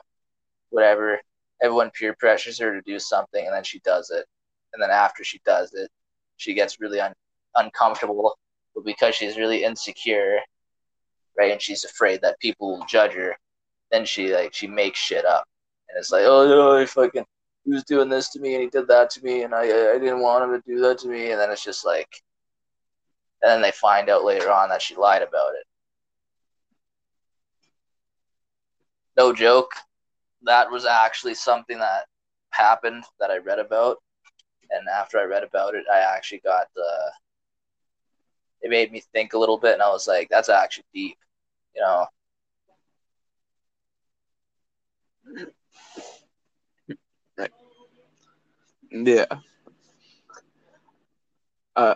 [0.70, 1.20] whatever,
[1.60, 4.24] everyone peer pressures her to do something, and then she does it.
[4.72, 5.90] And then after she does it,
[6.37, 7.14] she gets really un-
[7.56, 8.38] uncomfortable.
[8.76, 10.38] But because she's really insecure,
[11.37, 13.37] right, and she's afraid that people will judge her,
[13.90, 15.44] then she like she makes shit up,
[15.88, 17.24] and it's like, oh no, fucking
[17.64, 19.98] he was doing this to me and he did that to me, and I I
[19.98, 22.22] didn't want him to do that to me, and then it's just like,
[23.42, 25.66] and then they find out later on that she lied about it.
[29.16, 29.72] No joke,
[30.42, 32.07] that was actually something that
[32.50, 33.98] happened that I read about,
[34.70, 37.12] and after I read about it, I actually got the.
[38.62, 41.18] It made me think a little bit, and I was like, "That's actually deep,"
[41.74, 42.07] you know.
[48.90, 49.27] Yeah.
[51.77, 51.94] Uh.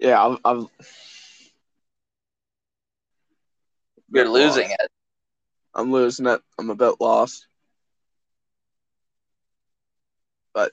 [0.00, 0.38] Yeah, I'm.
[0.44, 0.68] I'm
[4.10, 4.90] You're losing it.
[5.74, 6.40] I'm losing it.
[6.58, 7.46] I'm a bit lost.
[10.52, 10.72] But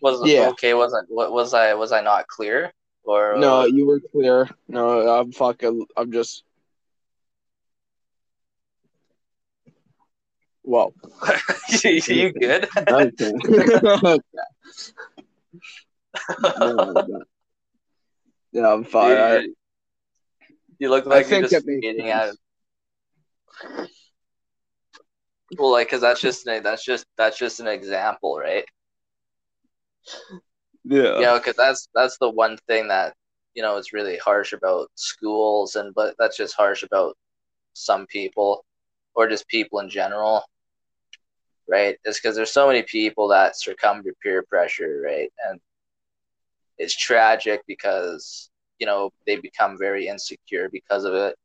[0.00, 0.48] was Yeah.
[0.50, 0.74] okay?
[0.74, 1.74] Wasn't what was I?
[1.74, 2.72] Was I not clear?
[3.04, 4.48] Or No, uh, you were clear.
[4.68, 5.86] No, I'm fucking.
[5.96, 6.44] I'm just.
[10.64, 10.92] Well,
[11.84, 12.68] you, you good?
[12.88, 13.32] okay.
[16.58, 17.28] No, but-
[18.52, 19.18] yeah, I'm fine.
[19.18, 19.46] I,
[20.78, 22.38] you, look I like you're just it makes skating sense.
[23.62, 23.86] out.
[25.52, 28.64] Well, like, cause that's just an, that's just that's just an example, right?
[30.84, 31.20] yeah.
[31.20, 33.14] You know, cause that's that's the one thing that
[33.54, 37.16] you know is really harsh about schools, and but that's just harsh about
[37.74, 38.64] some people,
[39.14, 40.44] or just people in general,
[41.68, 41.96] right?
[42.04, 45.32] It's because there's so many people that succumb to peer pressure, right?
[45.48, 45.60] And
[46.78, 51.36] it's tragic because you know they become very insecure because of it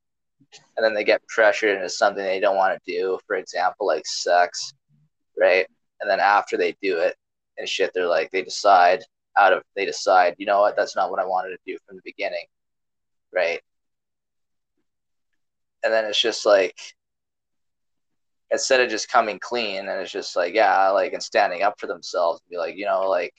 [0.77, 4.05] and then they get pressured into something they don't want to do for example like
[4.05, 4.73] sex
[5.39, 5.65] right?
[6.01, 7.15] And then after they do it
[7.57, 9.03] and shit they're like they decide
[9.37, 10.75] out of they decide you know what?
[10.75, 12.45] That's not what i wanted to do from the beginning
[13.33, 13.61] right?
[15.83, 16.75] And then it's just like
[18.51, 21.87] instead of just coming clean and it's just like yeah like and standing up for
[21.87, 23.33] themselves and be like you know like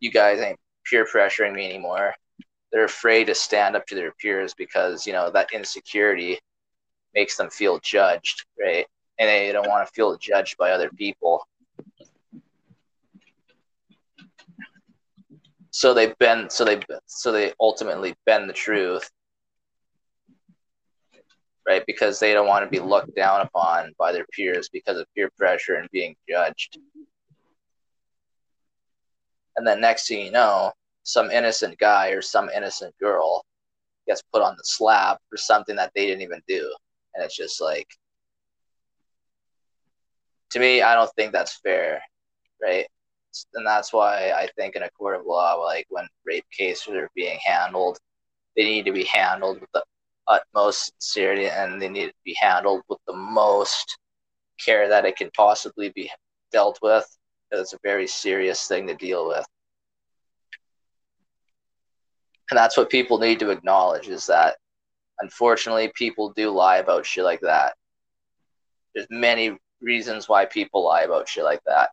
[0.00, 2.14] you guys ain't peer pressuring me anymore
[2.76, 6.38] they're afraid to stand up to their peers because you know that insecurity
[7.14, 8.86] makes them feel judged right?
[9.18, 11.42] And they don't want to feel judged by other people.
[15.70, 19.10] So they bend so they so they ultimately bend the truth
[21.66, 21.82] right?
[21.86, 25.30] Because they don't want to be looked down upon by their peers because of peer
[25.38, 26.78] pressure and being judged.
[29.56, 30.74] And then next thing you know
[31.06, 33.44] some innocent guy or some innocent girl
[34.08, 36.74] gets put on the slab for something that they didn't even do.
[37.14, 37.86] And it's just like
[40.50, 42.00] to me i don't think that's fair
[42.62, 42.86] right?
[43.54, 47.10] And that's why i think in a court of law like when rape cases are
[47.14, 47.98] being handled
[48.56, 49.82] they need to be handled with the
[50.28, 53.98] utmost sincerity and they need to be handled with the most
[54.64, 56.10] care that it can possibly be
[56.50, 57.06] dealt with.
[57.52, 59.46] It's a very serious thing to deal with
[62.50, 64.56] and that's what people need to acknowledge is that
[65.20, 67.74] unfortunately people do lie about shit like that
[68.94, 71.90] there's many reasons why people lie about shit like that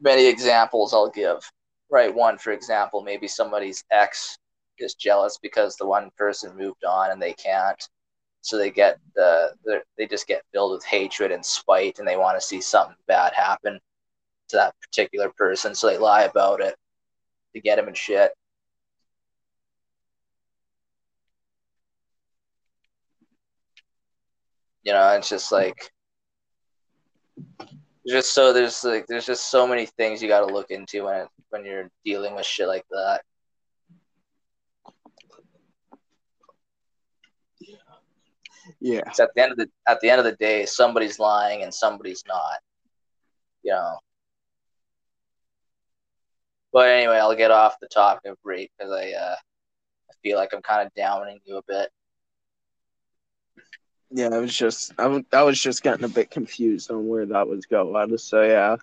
[0.00, 1.38] many examples i'll give
[1.90, 4.38] right one for example maybe somebody's ex
[4.80, 7.82] is jealous because the one person moved on and they can't.
[8.40, 12.16] So they get the the- they just get filled with hatred and spite, and they
[12.16, 13.80] want to see something bad happen
[14.48, 15.74] to that particular person.
[15.74, 16.76] So they lie about it
[17.54, 18.32] to get him and shit.
[24.82, 25.92] You know, it's just like
[28.06, 31.22] just so there's like there's just so many things you got to look into when
[31.22, 33.20] it, when you're dealing with shit like that.
[38.80, 39.00] Yeah.
[39.20, 42.22] At the end of the at the end of the day, somebody's lying and somebody's
[42.26, 42.60] not.
[43.62, 43.98] You know.
[46.78, 50.50] But anyway, I'll get off the topic of rape because I uh, I feel like
[50.52, 51.90] I'm kind of downing you a bit.
[54.12, 57.26] Yeah, I was just I was, I was just getting a bit confused on where
[57.26, 58.16] that was going.
[58.18, 58.76] So yeah,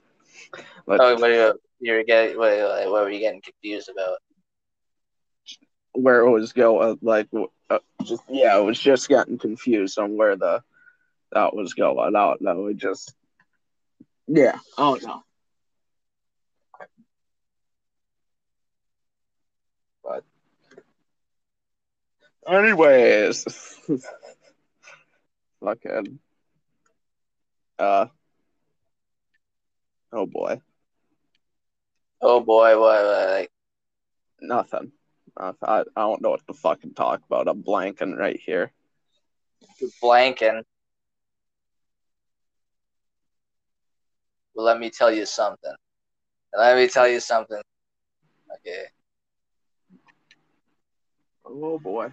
[0.86, 2.38] but Oh, what you you're getting?
[2.38, 4.18] What, what were you getting confused about?
[5.94, 7.30] where it was going, like
[7.70, 10.62] uh, just yeah, I was just getting confused on where the
[11.32, 12.14] that was going.
[12.14, 12.66] I don't know.
[12.66, 13.16] It just
[14.28, 15.25] yeah, I don't
[22.48, 23.46] anyways,
[25.64, 26.20] fucking
[27.80, 28.08] uh
[30.14, 30.62] oh boy,
[32.22, 33.52] Oh boy, what like
[34.42, 34.92] nothing.
[35.40, 35.58] Nothing.
[35.62, 37.48] I, I don't know what to fucking talk about.
[37.48, 38.72] I'm blanking right here.
[39.80, 40.64] you're blanking.
[44.56, 45.74] Well, let me tell you something.
[46.58, 47.62] Let me tell you something.
[48.56, 48.86] Okay.
[51.46, 52.12] Oh boy.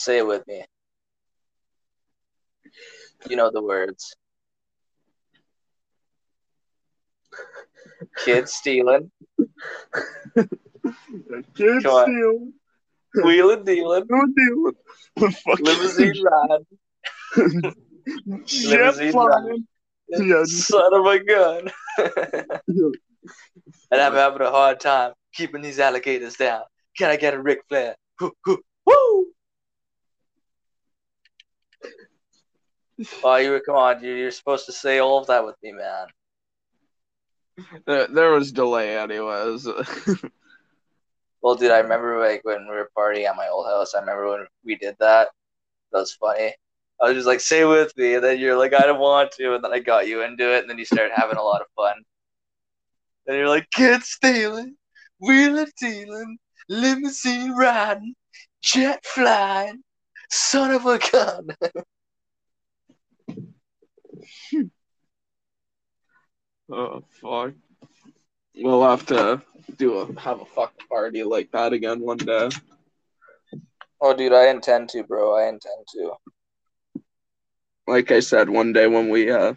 [0.00, 0.64] Say it with me.
[3.28, 4.16] You know the words.
[8.24, 9.10] Kid stealing,
[11.54, 12.04] Kids Come on.
[13.12, 13.24] steal.
[13.24, 14.72] wheeling dealing, No deal.
[15.60, 16.64] Limousine ride,
[18.46, 19.66] Jet limousine flying.
[20.08, 20.44] Yeah.
[20.44, 21.70] son of a gun.
[23.90, 26.62] and I'm having a hard time keeping these alligators down.
[26.96, 27.96] Can I get a Ric Flair?
[28.18, 28.32] Woo!
[28.46, 29.26] woo, Woo!
[33.22, 34.18] Oh, you come on, dude.
[34.18, 36.06] You're supposed to say all of that with me, man.
[37.86, 39.66] There, there was delay, anyways.
[41.42, 43.94] Well, dude, I remember like when we were partying at my old house.
[43.94, 45.28] I remember when we did that.
[45.92, 46.54] That was funny.
[47.00, 49.54] I was just like, "Say with me," and then you're like, "I don't want to,"
[49.54, 51.66] and then I got you into it, and then you started having a lot of
[51.74, 51.96] fun.
[53.26, 54.76] And you're like, "Kid stealing,
[55.18, 58.14] wheeling dealing, limousine riding,
[58.62, 59.82] jet flying,
[60.30, 61.48] son of a gun."
[66.70, 67.52] oh fuck.
[68.54, 69.42] We'll have to
[69.76, 72.48] do a have a fuck party like that again one day.
[74.00, 75.36] oh, dude, I intend to, bro.
[75.36, 76.12] I intend to.
[77.86, 79.54] Like I said, one day when we uh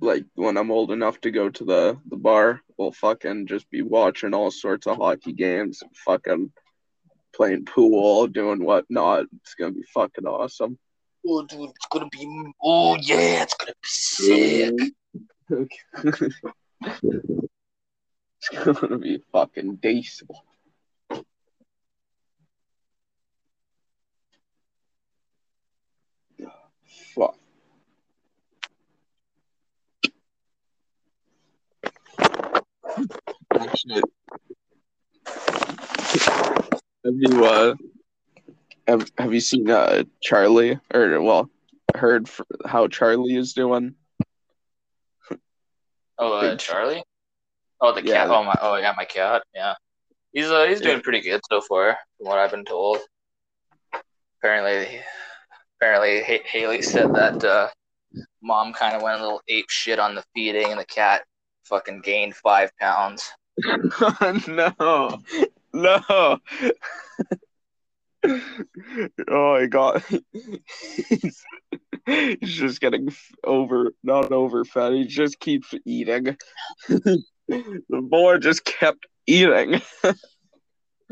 [0.00, 3.82] like when I'm old enough to go to the the bar, we'll fucking just be
[3.82, 6.52] watching all sorts of hockey games, fucking
[7.34, 9.26] playing pool, doing whatnot.
[9.40, 10.78] It's gonna be fucking awesome.
[11.26, 12.52] Oh, dude, it's gonna be.
[12.62, 14.74] Oh yeah, it's gonna be sick.
[18.52, 20.30] It's gonna be fucking decent.
[27.14, 27.36] Fuck.
[33.58, 34.02] Actually,
[38.86, 41.50] have have you seen uh Charlie or well
[41.96, 42.28] heard
[42.66, 43.94] how Charlie is doing?
[46.16, 47.02] Oh, uh, Charlie.
[47.80, 48.30] Oh, the Yeah, cat.
[48.30, 48.56] Oh my.
[48.60, 49.42] Oh yeah, my cat.
[49.52, 49.74] Yeah,
[50.32, 52.98] he's uh, he's doing pretty good so far, from what I've been told.
[54.38, 55.00] Apparently,
[55.76, 57.68] apparently Ha- Haley said that uh,
[58.40, 61.24] mom kind of went a little ape shit on the feeding, and the cat
[61.64, 63.28] fucking gained five pounds.
[64.46, 65.18] no,
[65.72, 66.38] no.
[69.28, 70.02] oh my god,
[71.08, 71.44] he's,
[72.06, 73.08] he's just getting
[73.44, 74.92] over, not over fat.
[74.92, 76.36] He just keeps eating.
[76.88, 77.22] the
[77.88, 79.80] boy just kept eating.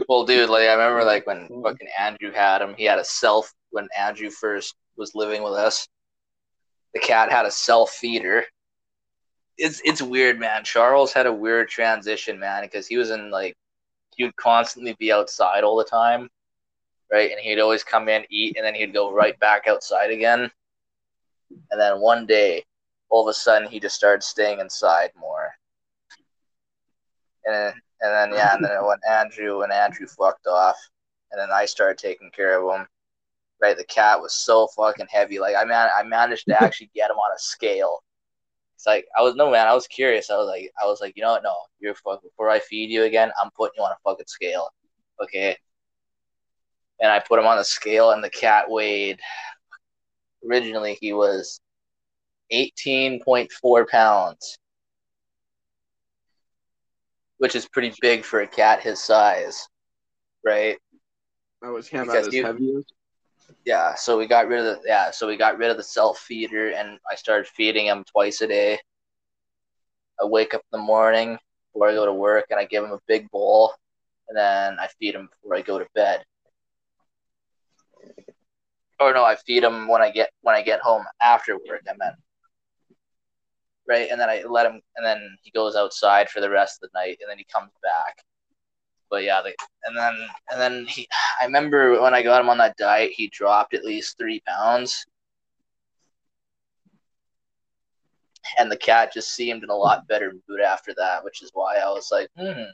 [0.09, 1.63] Well, dude, like I remember, like when mm.
[1.63, 5.87] fucking Andrew had him, he had a self when Andrew first was living with us.
[6.95, 8.45] The cat had a self feeder.
[9.59, 10.65] It's it's weird, man.
[10.65, 13.55] Charles had a weird transition, man, because he was in like
[14.17, 16.29] he would constantly be outside all the time,
[17.13, 17.31] right?
[17.31, 20.51] And he'd always come in, eat, and then he'd go right back outside again.
[21.71, 22.65] And then one day,
[23.11, 25.51] all of a sudden, he just started staying inside more.
[27.45, 30.77] And And then yeah, and then when Andrew and Andrew fucked off,
[31.31, 32.87] and then I started taking care of him.
[33.61, 35.39] Right, the cat was so fucking heavy.
[35.39, 38.03] Like I man, I managed to actually get him on a scale.
[38.75, 39.69] It's like I was no man.
[39.69, 40.31] I was curious.
[40.31, 41.45] I was like, I was like, you know what?
[41.45, 42.23] No, you're fuck.
[42.23, 44.69] Before I feed you again, I'm putting you on a fucking scale.
[45.23, 45.57] Okay.
[47.01, 49.19] And I put him on the scale, and the cat weighed.
[50.49, 51.61] Originally, he was
[52.51, 54.59] eighteen point four pounds,
[57.39, 59.67] which is pretty big for a cat his size,
[60.45, 60.79] right?
[61.63, 62.93] That was him Because at his heaviest.
[63.65, 66.19] Yeah, so we got rid of the yeah, so we got rid of the self
[66.19, 68.79] feeder and I started feeding him twice a day.
[70.21, 71.39] I wake up in the morning
[71.73, 73.73] before I go to work and I give him a big bowl
[74.29, 76.25] and then I feed him before I go to bed.
[79.03, 81.95] Or no, I feed him when I get when I get home after work, I
[81.97, 82.17] meant.
[83.89, 86.91] Right, and then I let him and then he goes outside for the rest of
[86.91, 88.25] the night and then he comes back.
[89.11, 89.43] But yeah,
[89.85, 90.15] and then
[90.51, 91.09] and then he
[91.41, 95.05] I remember when I got him on that diet, he dropped at least three pounds.
[98.59, 101.77] And the cat just seemed in a lot better mood after that, which is why
[101.77, 102.65] I was like, hmm.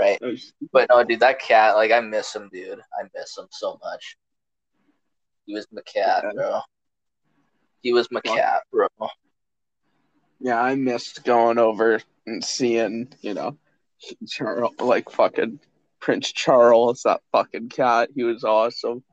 [0.00, 0.18] Right.
[0.22, 2.80] Oh, that But no, dude, that cat, like, I miss him, dude.
[2.80, 4.16] I miss him so much.
[5.46, 6.32] He was my cat, Yeah.
[6.34, 6.60] bro.
[7.82, 8.88] He was my cat, bro.
[10.38, 13.58] Yeah, I missed going over and seeing, you know,
[14.26, 15.60] Charles, like fucking
[16.00, 18.08] Prince Charles, that fucking cat.
[18.14, 19.04] He was awesome.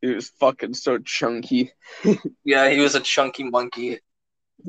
[0.00, 1.72] He was fucking so chunky.
[2.44, 4.00] Yeah, he was a chunky monkey.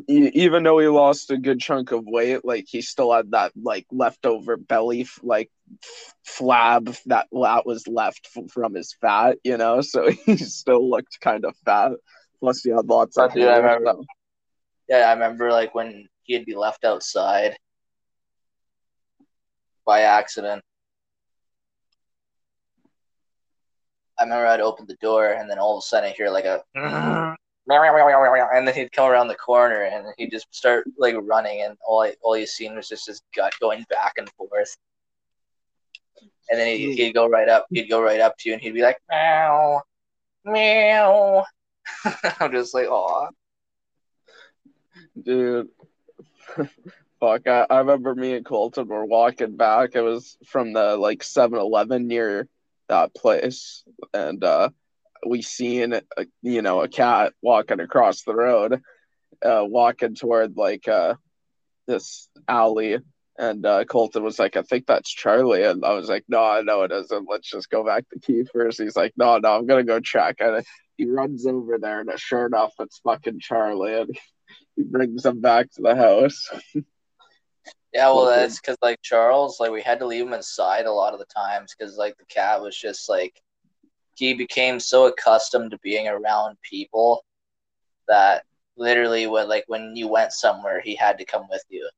[0.10, 3.52] E- even though he lost a good chunk of weight, like he still had that
[3.62, 5.52] like leftover belly, f- like
[5.84, 9.82] f- flab that that was left f- from his fat, you know.
[9.82, 11.92] So he still looked kind of fat.
[12.40, 13.86] Plus, he had lots of dude, I remember.
[13.92, 14.06] so-
[14.90, 17.56] Yeah, I remember like when he'd be left outside
[19.86, 20.64] by accident.
[24.20, 26.46] I remember I'd open the door and then all of a sudden I hear like
[26.46, 26.64] a
[27.68, 32.02] and then he'd come around the corner and he'd just start like running and all
[32.04, 34.76] I, all you seen was just his gut going back and forth.
[36.50, 38.74] And then he'd, he'd go right up, he'd go right up to you and he'd
[38.74, 39.82] be like meow,
[40.44, 41.46] meow.
[42.40, 43.30] I'm just like, oh,
[45.22, 45.70] Dude,
[47.20, 47.48] fuck!
[47.48, 49.92] I, I remember me and Colton were walking back.
[49.94, 52.48] It was from the like 7-Eleven near
[52.90, 53.84] that place,
[54.14, 54.70] and uh,
[55.26, 56.02] we seen a,
[56.42, 58.82] you know a cat walking across the road,
[59.44, 61.16] uh, walking toward like uh
[61.88, 63.00] this alley.
[63.36, 66.62] And uh, Colton was like, "I think that's Charlie," and I was like, "No, i
[66.62, 67.28] no, it isn't.
[67.28, 68.80] Let's just go back to Keith first.
[68.80, 70.64] He's like, "No, no, I'm gonna go check." And
[70.98, 74.02] he runs over there, and sure enough, it's fucking Charlie.
[74.02, 74.20] And
[74.76, 76.48] he brings him back to the house.
[77.94, 81.14] Yeah, well, that's because like Charles, like we had to leave him inside a lot
[81.14, 83.40] of the times because like the cat was just like
[84.16, 87.24] he became so accustomed to being around people
[88.08, 88.44] that
[88.78, 91.90] literally when like when you went somewhere, he had to come with you.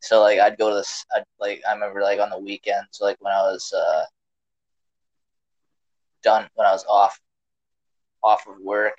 [0.00, 3.16] So like I'd go to this, I'd, like I remember like on the weekends, like
[3.20, 4.04] when I was uh
[6.22, 7.20] done, when I was off
[8.22, 8.98] off of work,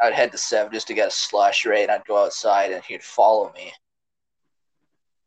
[0.00, 1.82] I'd head to seven just to get a slush, right?
[1.82, 3.72] And I'd go outside and he'd follow me.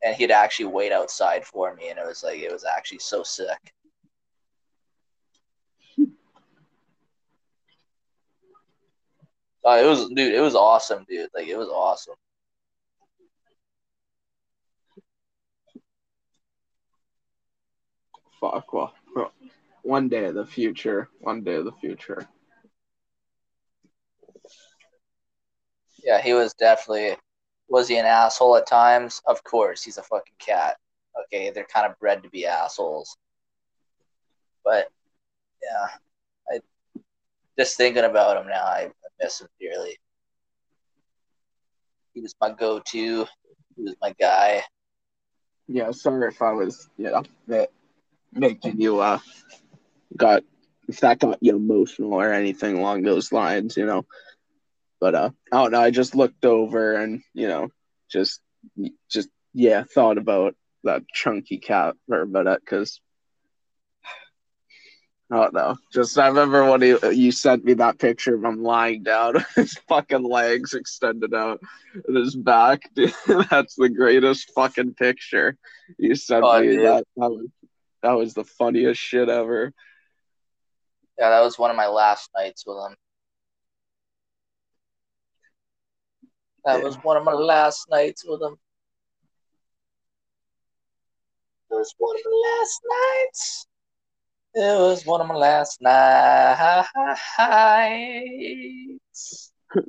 [0.03, 1.89] And he'd actually wait outside for me.
[1.89, 3.73] And it was like, it was actually so sick.
[9.65, 11.29] Uh, it was, dude, it was awesome, dude.
[11.35, 12.15] Like, it was awesome.
[18.39, 18.93] Fuck, well,
[19.83, 21.09] one day of the future.
[21.19, 22.27] One day of the future.
[26.03, 27.15] Yeah, he was definitely,
[27.69, 29.21] was he an asshole at times?
[29.27, 30.77] Of course, he's a fucking cat.
[31.25, 33.15] Okay, they're kind of bred to be assholes.
[34.63, 34.87] But,
[35.61, 35.87] yeah,
[36.49, 36.59] I,
[37.57, 38.91] just thinking about him now, I
[39.21, 39.97] miss him dearly.
[42.13, 43.25] He was my go-to.
[43.75, 44.63] He was my guy.
[45.67, 47.65] Yeah, sorry if I was, you know, ma-
[48.33, 49.19] making you uh
[50.17, 50.43] got
[50.87, 54.05] if that got you emotional or anything along those lines, you know.
[54.99, 57.69] But uh I don't know, I just looked over and, you know,
[58.09, 58.41] just
[59.09, 62.99] just yeah, thought about that chunky cat for about minute because
[65.33, 65.77] Oh, Don't know.
[65.93, 69.73] Just I remember when you, you sent me that picture of him lying down, his
[69.87, 71.61] fucking legs extended out
[72.05, 72.81] and his back.
[72.93, 73.13] Dude,
[73.49, 75.55] that's the greatest fucking picture
[75.97, 76.67] you sent Oh, me.
[76.67, 76.85] dude.
[76.85, 77.47] That that was
[78.03, 79.71] that was the funniest shit ever.
[81.17, 82.95] Yeah, that was one of my last nights with him.
[86.65, 86.83] That Yeah.
[86.83, 88.57] was one of my last nights with him.
[91.69, 93.67] It was one of my last nights.
[94.53, 97.11] It was one of my last nights.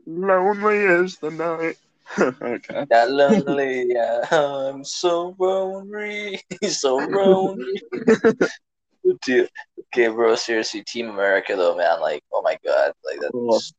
[0.06, 1.76] Lonely is the night.
[2.20, 2.86] okay.
[2.90, 7.82] That lonely, yeah, I'm so lonely, so lonely.
[9.24, 9.48] Dude,
[9.92, 13.52] okay, bro, seriously, Team America though, man, like, oh my god, like Cool.
[13.52, 13.72] that's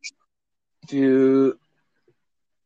[0.88, 1.58] Dude,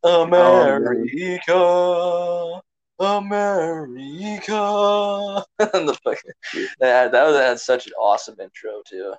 [0.04, 2.62] America, um,
[3.00, 4.54] America.
[5.60, 6.32] and the fucking,
[6.80, 9.14] that that was had such an awesome intro too.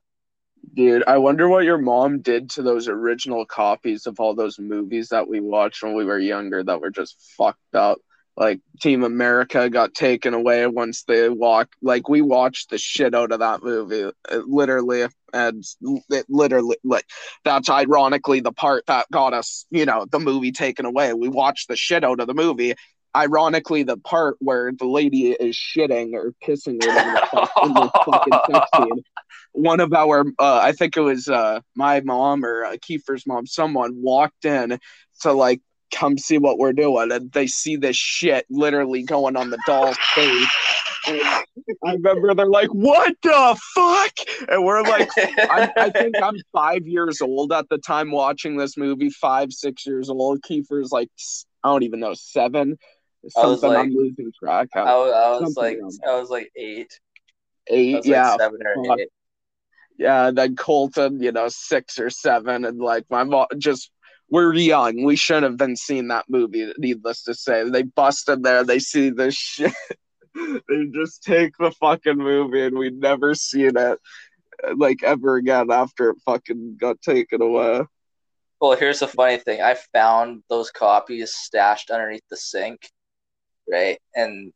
[0.74, 5.08] dude, I wonder what your mom did to those original copies of all those movies
[5.10, 7.98] that we watched when we were younger that were just fucked up.
[8.36, 11.74] Like Team America got taken away once they walked.
[11.82, 15.64] Like we watched the shit out of that movie, it literally, and
[16.08, 17.04] it literally like
[17.44, 21.12] that's ironically the part that got us, you know, the movie taken away.
[21.14, 22.76] We watched the shit out of the movie.
[23.18, 28.38] Ironically, the part where the lady is shitting or pissing or whatever in the fucking
[28.48, 29.02] sex scene.
[29.52, 33.44] One of our uh, i think it was uh, my mom or uh, kiefer's mom
[33.44, 34.78] someone walked in
[35.22, 35.60] to like
[35.92, 39.96] come see what we're doing and they see this shit literally going on the doll's
[40.14, 40.46] face.
[41.08, 41.20] And
[41.84, 44.12] i remember they're like what the fuck?
[44.48, 48.76] And we're like I, I think i'm five years old at the time watching this
[48.76, 50.42] movie five six years old.
[50.42, 51.08] Kiefer's like
[51.64, 52.78] I don't even know seven
[53.36, 56.50] I was something i'm like- losing track I was, I was like, I was like
[56.56, 56.98] eight.
[57.66, 59.08] Eight yeah like seven or eight.
[59.98, 63.90] Yeah, and then Colton, you know, six or seven, and like my mom just
[64.30, 65.02] we're young.
[65.02, 67.68] We shouldn't have been seeing that movie, needless to say.
[67.68, 69.72] They bust in there, they see this shit.
[70.34, 73.98] they just take the fucking movie and we never seen it
[74.76, 77.82] like ever again after it fucking got taken away.
[78.60, 79.62] Well, here's the funny thing.
[79.62, 82.90] I found those copies stashed underneath the sink,
[83.70, 83.98] right?
[84.14, 84.52] And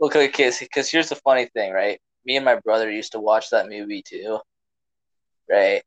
[0.00, 2.00] look, okay, because here's the funny thing, right?
[2.24, 4.38] Me and my brother used to watch that movie too,
[5.50, 5.82] right?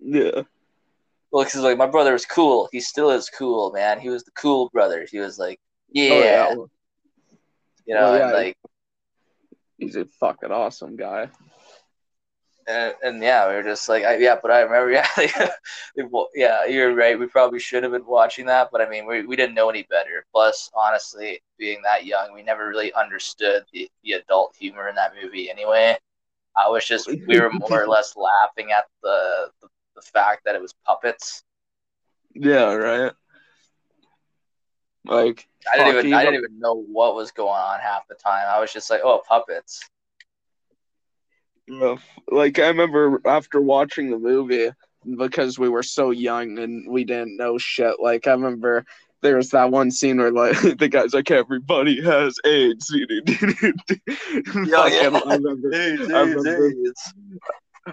[0.00, 0.42] Yeah.
[1.30, 2.68] Well, because like my brother was cool.
[2.70, 3.98] He still is cool, man.
[3.98, 5.06] He was the cool brother.
[5.10, 6.54] He was like, oh, yeah, Oh yeah.
[7.86, 8.24] you know, oh, Well, yeah.
[8.24, 8.56] and like,
[9.78, 11.28] He's a fucking awesome guy.
[12.66, 15.34] And, and yeah, we were just like, I, yeah, but I remember, yeah, like,
[16.34, 17.18] yeah, you're right.
[17.18, 19.84] We probably should have been watching that, but I mean, we, we didn't know any
[19.84, 20.24] better.
[20.32, 25.12] Plus, honestly, being that young, we never really understood the, the adult humor in that
[25.20, 25.96] movie anyway.
[26.56, 30.54] I was just, we were more or less laughing at the, the, the fact that
[30.54, 31.42] it was puppets.
[32.34, 33.12] Yeah, right.
[35.06, 38.44] Like I didn't even, I didn't even know what was going on half the time.
[38.48, 39.82] I was just like, oh, puppets.
[41.66, 44.70] Yeah, f- like I remember after watching the movie
[45.18, 47.94] because we were so young and we didn't know shit.
[48.00, 48.84] Like I remember
[49.22, 52.88] there was that one scene where like the guy's like everybody has AIDS.
[53.26, 55.20] Fucking- yeah.
[55.26, 57.14] I remember AIDS, I remember- AIDS.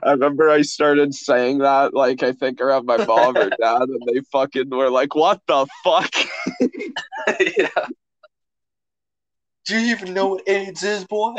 [0.03, 4.01] I remember I started saying that like I think around my mom or dad and
[4.07, 6.13] they fucking were like, What the fuck?
[7.57, 7.85] yeah.
[9.65, 11.35] Do you even know what AIDS is, boy?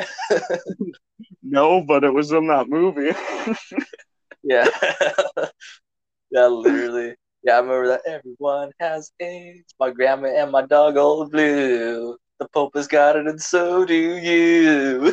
[1.42, 3.12] No, but it was in that movie.
[4.42, 4.66] Yeah.
[6.30, 7.14] yeah, literally.
[7.42, 8.02] Yeah, I remember that.
[8.06, 9.74] Everyone has AIDS.
[9.78, 12.16] My grandma and my dog old blue.
[12.38, 15.12] The Pope has got it, and so do you.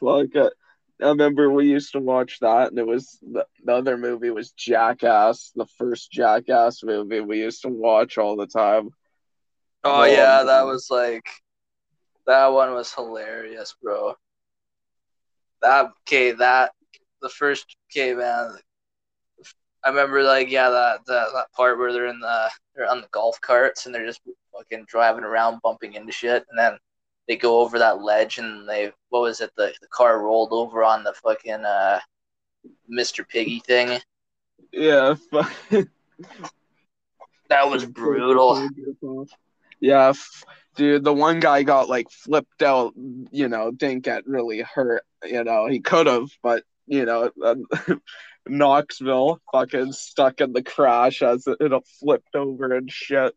[0.00, 0.34] Fuck.
[0.36, 0.50] I,
[1.02, 4.50] I remember we used to watch that, and it was the, the other movie was
[4.52, 8.90] Jackass, the first Jackass movie we used to watch all the time.
[9.84, 11.24] oh yeah, that was like
[12.26, 14.14] that one was hilarious, bro.
[15.62, 16.72] That okay, that
[17.22, 18.56] the first okay, man.
[19.84, 23.08] I remember like yeah, that that, that part where they're in the they're on the
[23.10, 24.20] golf carts and they're just
[24.52, 26.78] fucking driving around bumping into shit and then
[27.28, 30.82] they go over that ledge and they what was it the, the car rolled over
[30.84, 32.00] on the fucking uh
[32.90, 33.28] Mr.
[33.28, 34.00] Piggy thing.
[34.72, 35.14] Yeah.
[35.30, 35.52] fuck.
[37.48, 38.68] That was brutal.
[39.80, 40.44] Yeah, f-
[40.74, 42.92] dude, the one guy got like flipped out,
[43.30, 47.64] you know, didn't get really hurt, you know, he could have, but you know, um,
[48.46, 53.34] Knoxville fucking stuck in the crash as it, it flipped over and shit.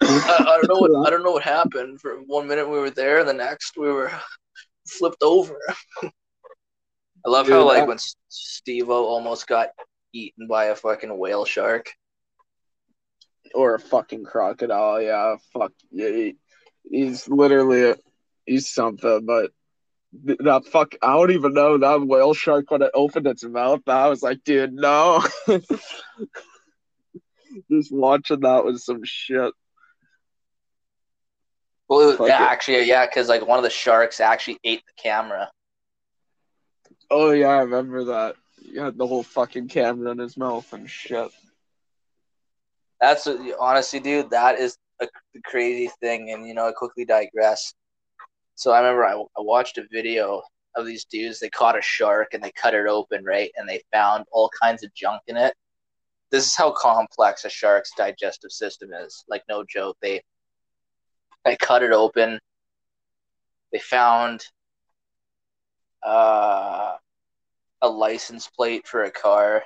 [0.00, 2.00] I, I don't know what I don't know what happened.
[2.00, 4.10] For one minute we were there, the next we were
[4.88, 5.58] flipped over.
[6.02, 9.70] I love how like when Steve almost got
[10.12, 11.90] eaten by a fucking whale shark.
[13.54, 15.00] Or a fucking crocodile.
[15.00, 15.72] Yeah, fuck.
[15.90, 16.36] Yeah, he,
[16.90, 17.96] he's literally a,
[18.44, 19.24] he's something.
[19.26, 19.50] But
[20.26, 20.94] th- that fuck.
[21.02, 23.80] I don't even know that whale shark when it opened its mouth.
[23.86, 25.22] I was like, dude, no.
[27.70, 29.52] Just watching that was some shit.
[31.88, 32.50] Well, Fuck yeah, it.
[32.50, 35.50] actually, yeah, because like one of the sharks actually ate the camera.
[37.10, 38.34] Oh yeah, I remember that.
[38.60, 41.30] He had the whole fucking camera in his mouth and shit.
[43.00, 45.08] That's what, honestly, dude, that is a
[45.44, 46.30] crazy thing.
[46.32, 47.74] And you know, I quickly digress.
[48.54, 50.42] So I remember I, I watched a video
[50.74, 51.40] of these dudes.
[51.40, 53.50] They caught a shark and they cut it open, right?
[53.56, 55.54] And they found all kinds of junk in it.
[56.30, 59.24] This is how complex a shark's digestive system is.
[59.28, 59.96] Like no joke.
[60.00, 60.22] They
[61.44, 62.40] they cut it open.
[63.72, 64.44] They found
[66.02, 66.96] uh,
[67.82, 69.62] a license plate for a car.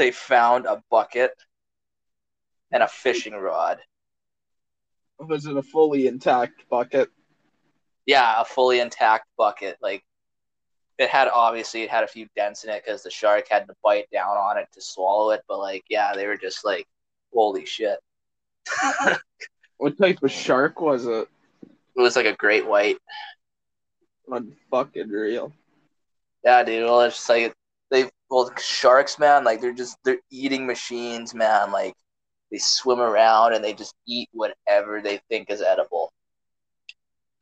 [0.00, 1.32] They found a bucket
[2.72, 3.80] and a fishing rod.
[5.18, 7.10] Was it a fully intact bucket?
[8.06, 9.76] Yeah, a fully intact bucket.
[9.82, 10.02] Like
[10.96, 13.74] it had obviously it had a few dents in it because the shark had to
[13.84, 15.42] bite down on it to swallow it.
[15.46, 16.86] But like, yeah, they were just like,
[17.34, 17.98] holy shit.
[19.76, 21.28] What type of shark was it?
[21.62, 22.96] It was like a great white.
[24.30, 25.52] Unfucking real.
[26.42, 26.84] Yeah, dude.
[26.84, 27.54] Well, it's like
[27.90, 29.44] they well sharks, man.
[29.44, 31.72] Like they're just they're eating machines, man.
[31.72, 31.94] Like
[32.50, 36.12] they swim around and they just eat whatever they think is edible.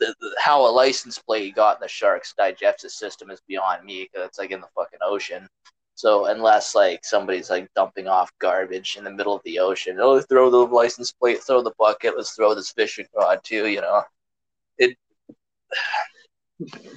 [0.01, 4.05] The, the, how a license plate got in the shark's digestive system is beyond me
[4.05, 5.49] because it's like in the fucking ocean.
[5.94, 10.20] So unless like somebody's like dumping off garbage in the middle of the ocean, oh
[10.20, 13.66] throw the license plate, throw the bucket, let's throw this fishing rod too.
[13.66, 14.03] You know,
[14.78, 14.96] it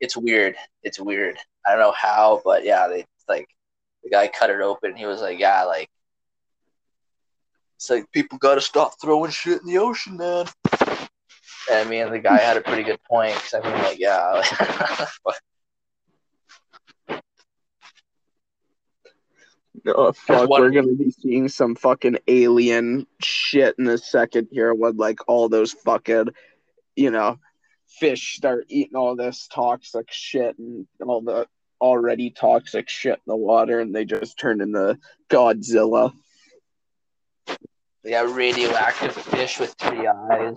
[0.00, 0.54] it's weird.
[0.84, 1.36] It's weird.
[1.66, 3.48] I don't know how, but yeah, they like
[4.02, 4.94] the guy cut it open.
[4.96, 5.88] He was like, yeah, like
[7.76, 10.46] it's like people got to stop throwing shit in the ocean, man.
[11.70, 13.34] And I mean, the guy had a pretty good point.
[13.34, 14.42] 'cause I mean, like, yeah,
[19.86, 24.72] Oh fuck, What- we're gonna be seeing some fucking alien shit in a second here
[24.72, 26.28] when like all those fucking,
[26.96, 27.38] you know,
[27.88, 31.46] fish start eating all this toxic shit and all the
[31.80, 34.98] already toxic shit in the water and they just turn into
[35.30, 36.12] Godzilla.
[38.02, 40.56] they got radioactive fish with three eyes.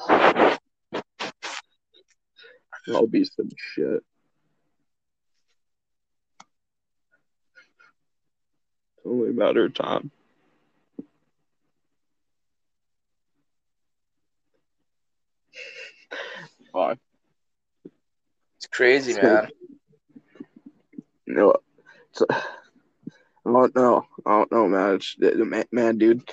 [2.88, 4.03] That'll be some shit.
[8.97, 10.11] It's only a matter of time.
[16.72, 16.97] Fuck.
[18.57, 19.49] It's crazy, man.
[21.28, 21.55] No,
[22.09, 24.05] it's, I don't know.
[24.25, 24.95] I don't know, man.
[24.95, 26.30] It's, the man, dude.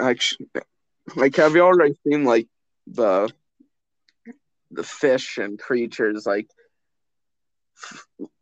[0.00, 0.48] Actually,
[1.16, 2.48] like, have you already seen like
[2.86, 3.30] the
[4.70, 6.48] the fish and creatures like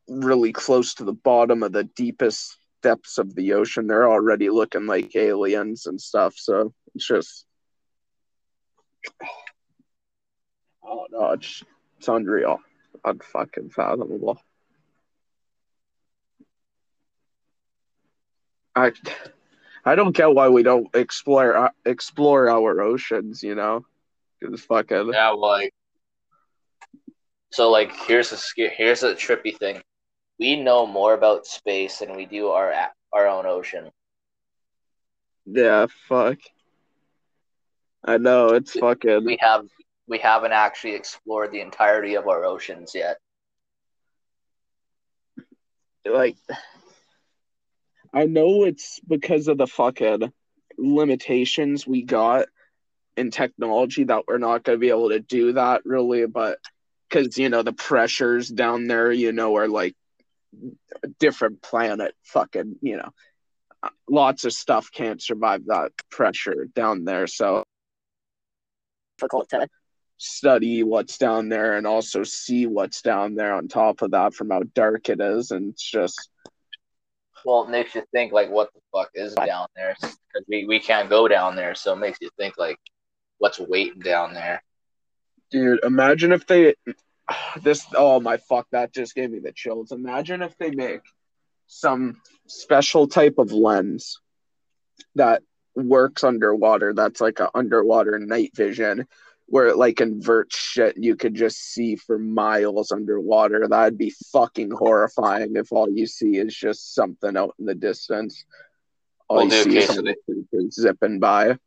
[0.09, 3.89] really close to the bottom of the deepest depths of the ocean?
[3.89, 6.35] They're already looking like aliens and stuff.
[6.37, 7.47] So it's just,
[10.85, 11.65] oh no, it's
[11.99, 12.61] it's unreal,
[13.05, 14.41] unfucking fathomable.
[18.77, 18.93] I
[19.85, 23.87] I don't get why we don't explore uh, explore our oceans, you know?
[24.43, 25.75] Cause fucking Yeah, well, like
[27.53, 28.39] so, like here's a
[28.71, 29.83] here's a trippy thing.
[30.39, 32.73] We know more about space than we do our
[33.13, 33.91] our own ocean.
[35.47, 36.39] yeah, fuck.
[38.05, 39.67] I know it's fucking We have
[40.09, 43.19] we haven't actually explored the entirety of our oceans yet.
[46.07, 46.37] like
[48.13, 50.33] I know it's because of the fucking
[50.79, 52.47] limitations we got
[53.17, 56.59] in technology that we're not going to be able to do that really, but
[57.09, 59.95] because you know the pressures down there, you know, are like
[61.03, 62.15] a different planet.
[62.25, 63.11] Fucking, you know,
[64.09, 67.27] lots of stuff can't survive that pressure down there.
[67.27, 67.63] So
[69.19, 69.69] difficult to
[70.19, 74.51] study what's down there and also see what's down there on top of that from
[74.51, 76.31] how dark it is, and it's just
[77.47, 79.95] Well, it makes you think like, what the fuck is down there?
[80.01, 80.19] Because
[80.49, 82.77] we, we can't go down there, so it makes you think like,
[83.39, 84.65] what's waiting down there?
[85.53, 86.75] Dude, imagine if they
[87.63, 89.93] this oh my fuck that just gave me the chills.
[89.93, 91.03] Imagine if they make
[91.69, 94.19] some special type of lens
[95.15, 95.41] that
[95.77, 99.07] works underwater that's like a underwater night vision
[99.47, 103.67] where it like inverts shit you could just see for miles underwater.
[103.69, 108.45] That'd be fucking horrifying if all you see is just something out in the distance.
[109.29, 110.03] All Well, you dude, see is
[110.53, 111.59] they- zipping by.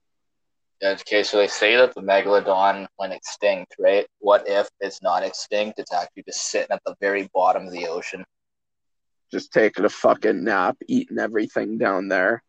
[0.81, 4.07] Yeah, Okay, so they say that the megalodon went extinct, right?
[4.19, 5.77] What if it's not extinct?
[5.79, 8.23] It's actually just sitting at the very bottom of the ocean.
[9.31, 12.43] Just taking a fucking nap, eating everything down there.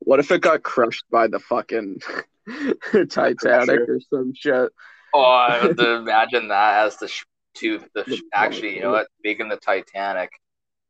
[0.00, 2.00] What if it got crushed by the fucking
[2.92, 4.70] Titanic or some shit?
[5.12, 7.24] Oh, I would imagine that as the sh-
[7.56, 9.08] to the sh- actually, you know what?
[9.18, 10.30] Speaking the Titanic,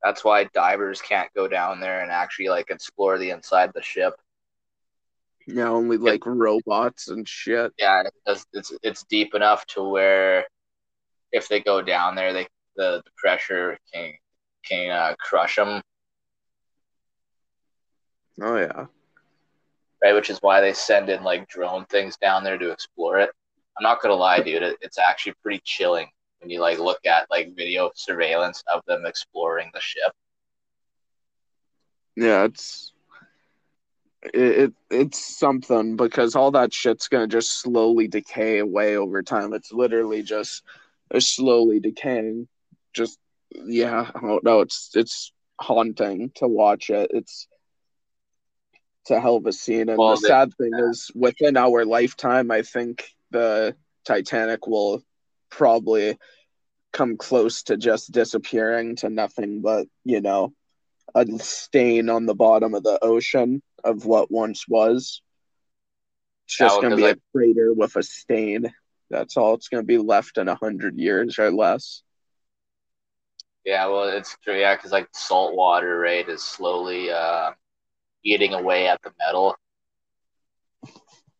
[0.03, 3.83] that's why divers can't go down there and actually like explore the inside of the
[3.83, 4.15] ship.
[5.47, 7.73] Yeah, only like robots and shit.
[7.79, 10.47] Yeah, it's it's, it's deep enough to where
[11.33, 12.47] if they go down there, they
[12.77, 14.13] the, the pressure can
[14.65, 15.81] can uh, crush them,
[18.41, 18.87] Oh yeah.
[20.03, 20.15] Right?
[20.15, 23.31] Which is why they send in like drone things down there to explore it.
[23.79, 24.63] I'm not gonna lie, dude.
[24.63, 26.09] It, it's actually pretty chilling
[26.41, 30.13] when you like look at like video surveillance of them exploring the ship.
[32.17, 32.93] Yeah, it's
[34.23, 39.55] it, it it's something because all that shit's gonna just slowly decay away over time.
[39.55, 40.63] It's literally just
[41.19, 42.49] slowly decaying.
[42.93, 43.19] Just
[43.53, 44.61] yeah, I don't know.
[44.61, 47.11] It's it's haunting to watch it.
[47.13, 47.47] It's
[49.03, 49.89] it's a hell of a scene.
[49.89, 55.03] And Well, the sad thing is, within our lifetime, I think the Titanic will
[55.51, 56.19] probably
[56.93, 60.53] come close to just disappearing to nothing but you know
[61.15, 65.23] a stain on the bottom of the ocean of what once was.
[66.47, 68.73] It's Yeah, just well, going to be I- a crater with a stain.
[69.09, 72.05] That's all it's gonna be left in a hundred years or less.
[73.65, 74.57] Yeah, well, it's true.
[74.59, 77.51] Yeah, because like salt water, right, is slowly uh,
[78.25, 79.57] eating away at the metal.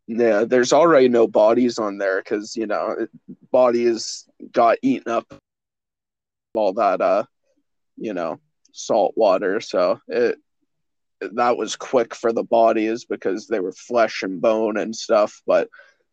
[0.07, 3.07] Yeah, there's already no bodies on there because you know
[3.53, 5.27] bodies got eaten up
[6.55, 7.23] all that uh
[7.97, 8.41] you know
[8.73, 10.37] salt water so it
[11.21, 15.69] that was quick for the bodies because they were flesh and bone and stuff but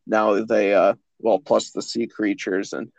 [0.06, 2.92] now they uh well plus the sea creatures and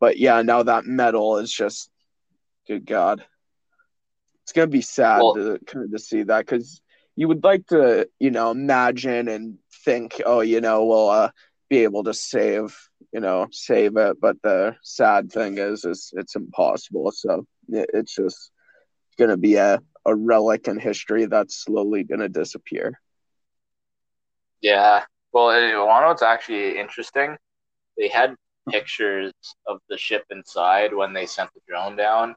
[0.00, 1.88] but yeah now that metal is just
[2.66, 3.24] good god
[4.42, 6.81] it's gonna be sad Well- to kind of see that because
[7.16, 11.30] you would like to you know imagine and think oh you know we'll uh
[11.68, 12.76] be able to save
[13.12, 18.14] you know save it but the sad thing is is it's impossible so it, it's
[18.14, 18.50] just
[19.18, 22.98] gonna be a, a relic in history that's slowly gonna disappear
[24.62, 25.04] Yeah.
[25.32, 27.36] Well, to know what's actually interesting?
[27.98, 28.34] They had
[28.70, 29.32] pictures
[29.66, 32.34] of the ship inside when they sent the drone down.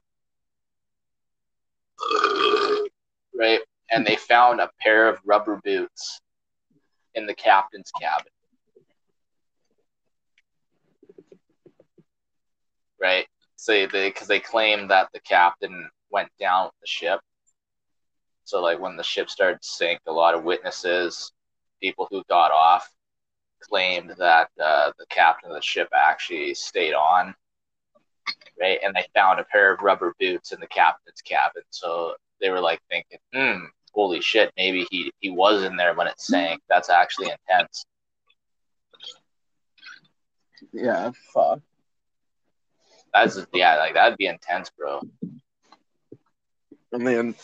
[3.38, 3.59] Right?
[3.91, 6.19] And they found a pair of rubber boots
[7.13, 8.31] in the captain's cabin.
[12.99, 13.27] Right?
[13.55, 17.19] So they, because they claimed that the captain went down with the ship.
[18.43, 21.31] So, like, when the ship started to sink, a lot of witnesses
[21.81, 22.89] people who got off
[23.61, 27.33] claimed that uh, the captain of the ship actually stayed on,
[28.59, 28.79] right?
[28.83, 31.63] And they found a pair of rubber boots in the captain's cabin.
[31.69, 33.65] So they were like thinking, hmm,
[33.96, 36.62] holy shit, maybe he, he was in there when it sank.
[36.70, 37.86] That's actually intense.
[40.74, 41.62] yeah fuck
[43.14, 45.02] That's, yeah, like that'd be intense, bro.
[46.93, 47.36] I mean,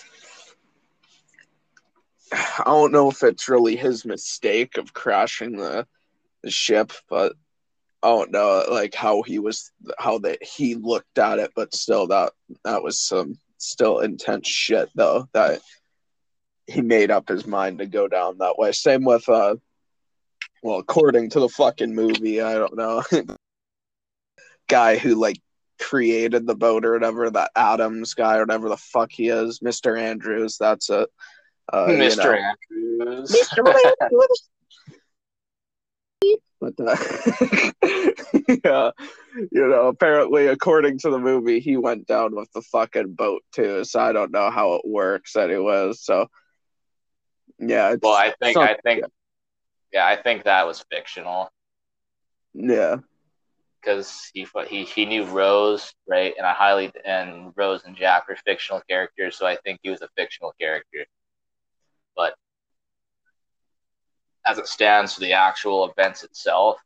[2.31, 5.87] I don't know if it's really his mistake of crashing the,
[6.43, 7.33] the ship, but
[8.03, 12.07] I don't know like how he was how that he looked at it, but still
[12.07, 12.33] that
[12.63, 15.61] that was some still intense shit though that
[16.67, 18.71] he made up his mind to go down that way.
[18.71, 19.55] Same with uh
[20.63, 23.03] well according to the fucking movie, I don't know.
[24.67, 25.37] guy who like
[25.79, 29.99] created the boat or whatever, that Adams guy or whatever the fuck he is, Mr.
[29.99, 31.09] Andrews, that's it.
[31.73, 32.23] Uh, you Mr.
[32.23, 32.53] know.
[33.01, 33.31] Andrews.
[33.31, 33.67] Mr.
[34.01, 34.49] Andrews.
[36.61, 36.75] But
[38.63, 38.91] yeah,
[39.51, 43.83] you know, apparently, according to the movie, he went down with the fucking boat too.
[43.83, 46.01] So I don't know how it works, anyways.
[46.01, 46.27] So
[47.61, 49.05] yeah, it's Well, I think, I think,
[49.93, 51.49] yeah, I think that was fictional.
[52.53, 52.97] yeah,
[53.81, 56.33] because he he he knew Rose, right?
[56.37, 60.01] And I highly and Rose and Jack were fictional characters, so I think he was
[60.01, 61.05] a fictional character.
[62.15, 62.35] But
[64.45, 66.77] as it stands for the actual events itself,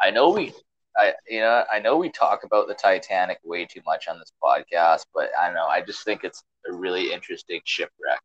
[0.00, 0.54] I know we,
[0.96, 4.32] I you know, I know we talk about the Titanic way too much on this
[4.42, 5.66] podcast, but I don't know.
[5.66, 8.20] I just think it's a really interesting shipwreck.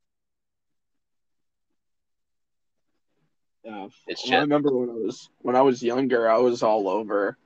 [3.63, 3.87] Yeah.
[4.07, 7.37] It's I remember when I was when I was younger, I was all over,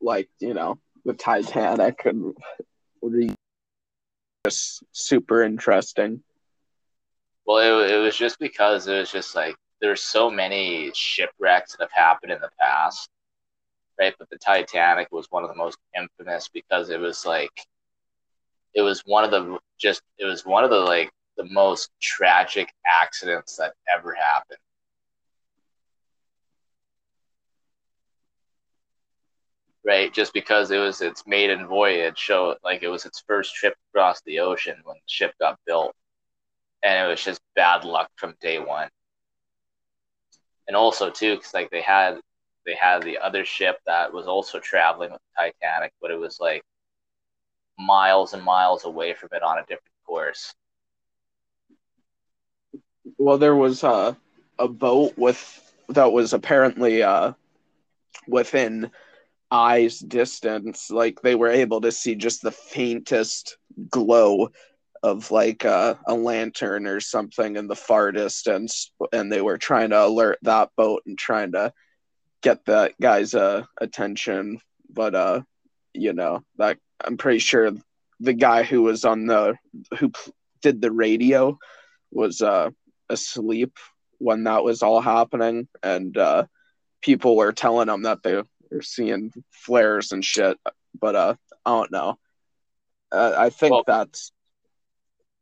[0.00, 2.34] like you know, the Titanic and
[3.02, 3.34] re-
[4.46, 6.22] just super interesting.
[7.46, 11.84] Well, it, it was just because it was just like there's so many shipwrecks that
[11.84, 13.08] have happened in the past,
[13.98, 14.14] right?
[14.18, 17.66] But the Titanic was one of the most infamous because it was like,
[18.74, 22.68] it was one of the just it was one of the like the most tragic
[22.86, 24.58] accidents that ever happened.
[29.88, 33.74] Right, just because it was its maiden voyage, so like it was its first trip
[33.88, 35.94] across the ocean when the ship got built,
[36.82, 38.90] and it was just bad luck from day one.
[40.66, 42.20] And also too, because like they had
[42.66, 46.38] they had the other ship that was also traveling with the Titanic, but it was
[46.38, 46.62] like
[47.78, 50.52] miles and miles away from it on a different course.
[53.16, 54.14] Well, there was uh,
[54.58, 57.32] a boat with that was apparently uh,
[58.26, 58.90] within
[59.50, 60.90] eyes distance.
[60.90, 63.56] Like they were able to see just the faintest
[63.90, 64.50] glow
[65.02, 69.90] of like uh, a lantern or something in the far distance, and they were trying
[69.90, 71.72] to alert that boat and trying to
[72.42, 74.60] get that guy's uh, attention.
[74.90, 75.42] But uh,
[75.94, 77.70] you know that I'm pretty sure
[78.20, 79.54] the guy who was on the
[79.98, 80.12] who
[80.62, 81.58] did the radio
[82.10, 82.70] was uh
[83.08, 83.78] asleep
[84.18, 86.44] when that was all happening, and uh,
[87.00, 90.58] people were telling him that they were seeing flares and shit.
[90.98, 92.18] But uh, I don't know.
[93.10, 94.32] Uh, I think Well- that's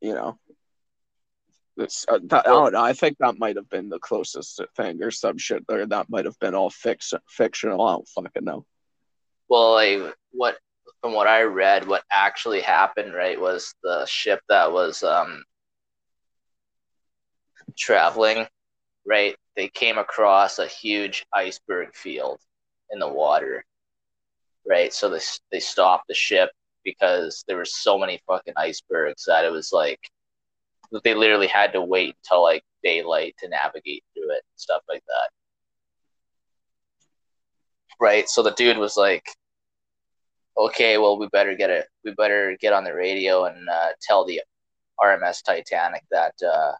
[0.01, 0.39] you know.
[1.79, 2.83] It's, uh, that, I don't know.
[2.83, 6.25] I think that might have been the closest thing, or some shit, or that might
[6.25, 7.83] have been all fix, fictional.
[7.83, 8.65] I don't fucking know.
[9.51, 10.57] Well, like what
[11.03, 15.45] from what I read, what actually happened, right, was the ship that was um
[17.77, 18.47] traveling,
[19.07, 19.37] right?
[19.55, 22.41] They came across a huge iceberg field
[22.91, 23.65] in the water,
[24.67, 24.93] right?
[24.93, 25.21] So they
[25.53, 26.51] they stopped the ship
[26.85, 30.01] because there were so many fucking icebergs that it was like
[31.05, 35.03] they literally had to wait until like daylight to navigate through it and stuff like
[35.07, 35.31] that.
[38.01, 38.29] Right?
[38.29, 39.25] So the dude was like
[40.59, 41.87] okay, well, we better get it.
[42.05, 44.41] We better get on the radio and uh, tell the
[45.01, 46.73] RMS Titanic that uh,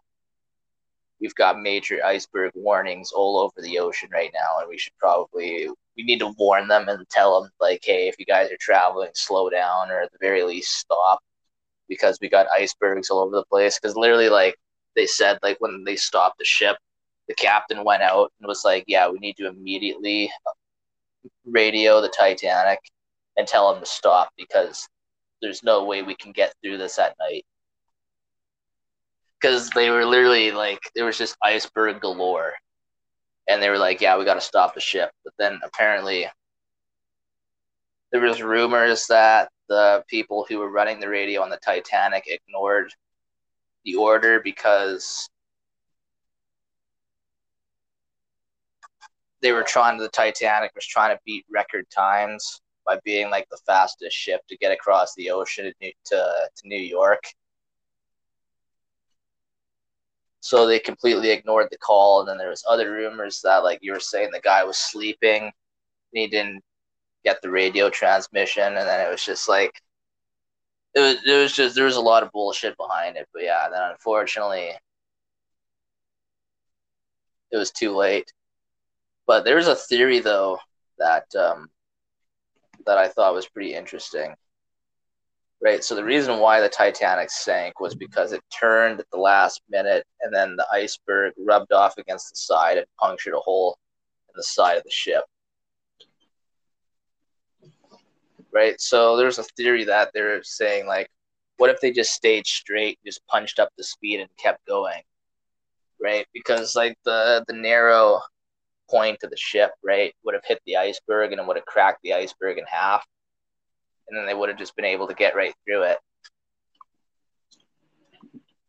[1.21, 5.69] we've got major iceberg warnings all over the ocean right now, and we should probably
[5.97, 9.09] we need to warn them and tell them like, hey, if you guys are traveling,
[9.13, 11.19] slow down, or at the very least stop,
[11.89, 13.79] because we got icebergs all over the place.
[13.79, 14.55] Because literally, like
[14.95, 16.77] they said, like when they stopped the ship,
[17.27, 20.31] the captain went out and was like, yeah, we need to immediately
[21.45, 22.79] radio the Titanic
[23.35, 24.87] and tell them to stop because
[25.41, 27.45] there's no way we can get through this at night.
[29.39, 32.53] Because they were literally like, there was just iceberg galore.
[33.47, 35.11] And they were like, yeah, we got to stop the ship.
[35.23, 36.27] But then apparently,
[38.11, 42.93] there was rumors that the people who were running the radio on the Titanic ignored
[43.85, 45.29] the order because
[49.41, 53.59] they were trying the Titanic was trying to beat record times by being like the
[53.65, 57.23] fastest ship to get across the ocean to to, to New York.
[60.47, 63.91] So they completely ignored the call, and then there was other rumors that, like you
[63.91, 65.51] were saying, the guy was sleeping, and
[66.13, 66.63] he didn't
[67.25, 69.73] get the radio transmission, and then it was just like
[70.95, 71.15] it was.
[71.25, 74.71] It was just there was a lot of bullshit behind it, but yeah, then unfortunately,
[77.51, 78.31] it was too late.
[79.25, 80.59] But there's a theory though
[80.97, 81.69] that um,
[82.85, 84.33] that I thought was pretty interesting.
[85.59, 85.83] Right.
[85.83, 90.05] So the reason why the Titanic sank was because it turned at the last minute
[90.21, 93.77] and then the iceberg rubbed off against the side and punctured a hole
[94.29, 95.23] in the side of the ship.
[98.53, 98.79] Right.
[98.79, 101.09] So there's a theory that they're saying, like,
[101.57, 105.01] what if they just stayed straight, just punched up the speed and kept going?
[106.01, 106.27] Right.
[106.33, 108.21] Because, like, the, the narrow
[108.89, 111.99] point of the ship, right, would have hit the iceberg and it would have cracked
[112.03, 113.05] the iceberg in half.
[114.07, 115.97] And then they would have just been able to get right through it.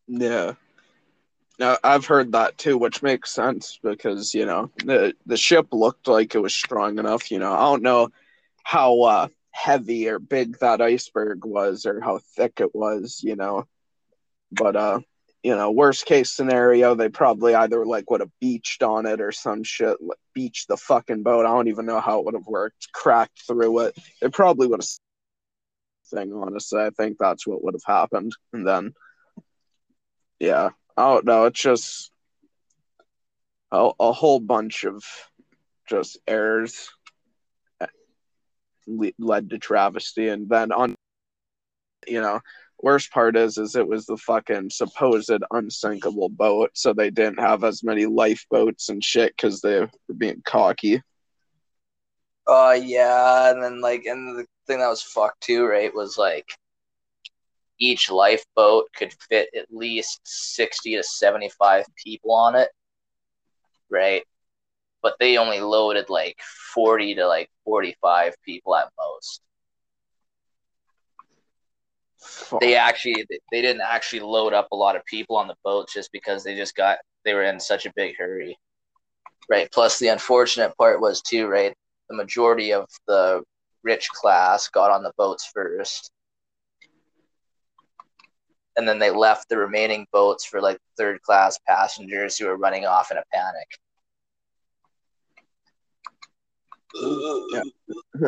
[0.09, 0.55] Yeah.
[1.59, 6.07] Now I've heard that too, which makes sense because you know the the ship looked
[6.07, 7.31] like it was strong enough.
[7.31, 8.09] You know, I don't know
[8.63, 13.21] how uh, heavy or big that iceberg was or how thick it was.
[13.23, 13.67] You know,
[14.53, 15.01] but uh,
[15.43, 19.33] you know, worst case scenario, they probably either like would have beached on it or
[19.33, 21.45] some shit, like, beached the fucking boat.
[21.45, 22.93] I don't even know how it would have worked.
[22.93, 23.99] Cracked through it.
[24.23, 24.89] It probably would have.
[26.11, 28.95] Thing honestly, I think that's what would have happened, and then
[30.39, 31.45] yeah, I don't know.
[31.45, 32.11] It's just
[33.73, 35.03] a, a whole bunch of
[35.89, 36.91] just errors
[39.19, 40.95] led to travesty, and then on,
[42.07, 42.41] you know,
[42.81, 47.65] worst part is is it was the fucking supposed unsinkable boat, so they didn't have
[47.65, 51.03] as many lifeboats and shit because they were being cocky.
[52.47, 56.47] Uh, yeah, and then like, and the thing that was fucked too, right, was like
[57.81, 62.69] each lifeboat could fit at least sixty to seventy-five people on it,
[63.91, 64.23] right?
[65.03, 66.37] But they only loaded like
[66.75, 69.41] forty to like forty-five people at most.
[72.21, 72.61] Fuck.
[72.61, 76.11] They actually, they didn't actually load up a lot of people on the boats just
[76.13, 78.59] because they just got they were in such a big hurry,
[79.49, 79.71] right?
[79.73, 81.75] Plus, the unfortunate part was too, right?
[82.11, 83.43] The majority of the
[83.83, 86.11] rich class got on the boats first
[88.79, 92.87] and then they left the remaining boats for like third class passengers who were running
[92.87, 93.67] off in a panic.
[96.95, 97.63] Yeah.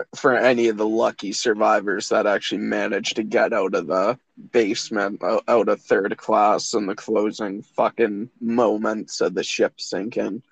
[0.17, 4.19] for any of the lucky survivors that actually managed to get out of the
[4.53, 10.43] basement, out of third class in the closing fucking moments of the ship sinking.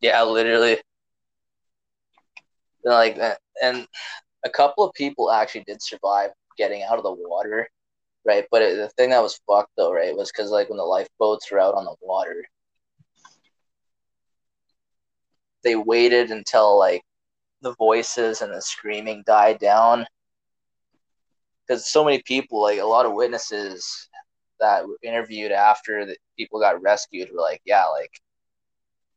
[0.00, 0.78] Yeah, literally.
[2.86, 3.86] Like that, and
[4.44, 7.68] a couple of people actually did survive getting out of the water,
[8.24, 8.46] right?
[8.50, 11.50] But it, the thing that was fucked though, right, was because like when the lifeboats
[11.50, 12.44] were out on the water,
[15.64, 17.02] they waited until like
[17.62, 20.06] the voices and the screaming died down.
[21.66, 24.08] Because so many people, like a lot of witnesses
[24.60, 28.12] that were interviewed after the people got rescued, were like, yeah, like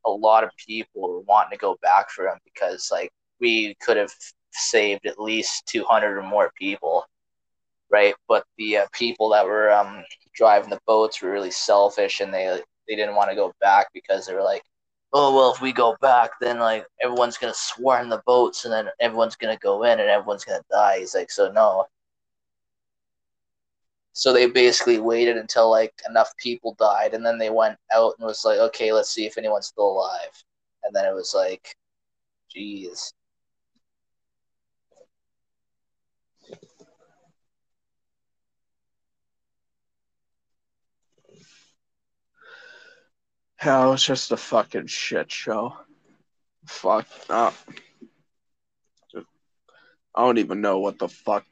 [0.07, 3.97] a lot of people were wanting to go back for them because like we could
[3.97, 4.11] have
[4.51, 7.05] saved at least 200 or more people
[7.89, 8.15] right?
[8.27, 12.59] But the uh, people that were um, driving the boats were really selfish and they
[12.87, 14.63] they didn't want to go back because they were like
[15.13, 18.89] oh well if we go back then like everyone's gonna swarm the boats and then
[18.99, 20.99] everyone's gonna go in and everyone's gonna die.
[20.99, 21.85] He's like so no.
[24.13, 28.27] So they basically waited until like enough people died and then they went out and
[28.27, 30.43] was like okay let's see if anyone's still alive.
[30.83, 31.75] And then it was like
[32.55, 33.11] jeez
[43.63, 45.75] Yeah, it was just a fucking shit show.
[46.65, 47.55] Fuck up.
[49.11, 49.27] Just-
[50.15, 51.45] I don't even know what the fuck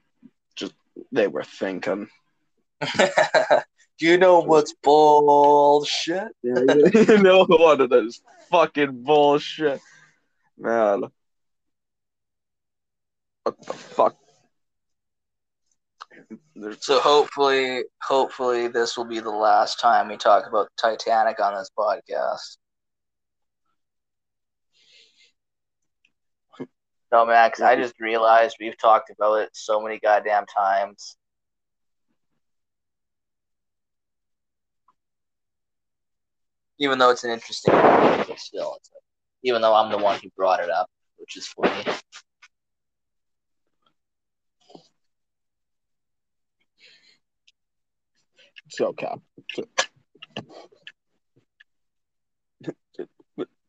[0.55, 0.73] just
[1.11, 2.07] they were thinking.
[2.81, 3.09] do
[3.99, 6.53] you know what's bullshit Yeah,
[6.93, 8.21] you know what it is.
[8.51, 9.81] Fucking bullshit.
[10.57, 11.03] Man.
[13.43, 14.15] What the fuck?
[16.59, 21.53] There's So hopefully, hopefully this will be the last time we talk about Titanic on
[21.55, 22.57] this podcast.
[27.11, 31.15] No, Max, I just realized we've talked about it so many goddamn times.
[36.79, 38.89] Even though it's an interesting, topic, still, it's
[39.43, 41.83] even though I'm the one who brought it up, which is funny.
[48.67, 49.13] It's okay.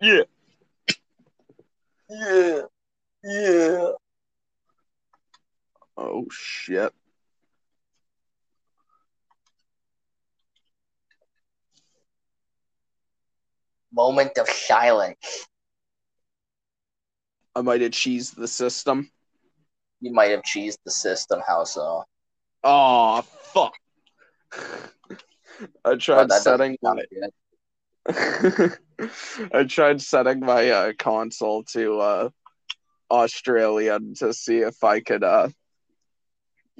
[0.00, 0.22] yeah.
[2.10, 2.60] Yeah,
[3.22, 3.90] yeah.
[5.96, 6.92] Oh shit.
[13.92, 15.46] Moment of silence.
[17.54, 19.10] I might have cheesed the system.
[20.00, 21.40] You might have cheesed the system.
[21.46, 22.04] How so?
[22.64, 23.74] Oh fuck.
[25.84, 27.02] I tried setting my.
[29.52, 32.28] I tried setting my uh, console to uh,
[33.10, 35.48] Australian to see if I could uh,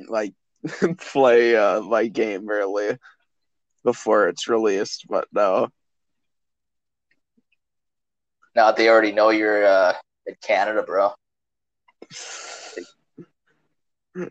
[0.08, 0.34] like
[0.98, 2.98] play uh, my game early
[3.84, 5.68] before it's released, but no.
[8.54, 9.94] Now they already know you're uh,
[10.26, 11.12] in Canada, bro.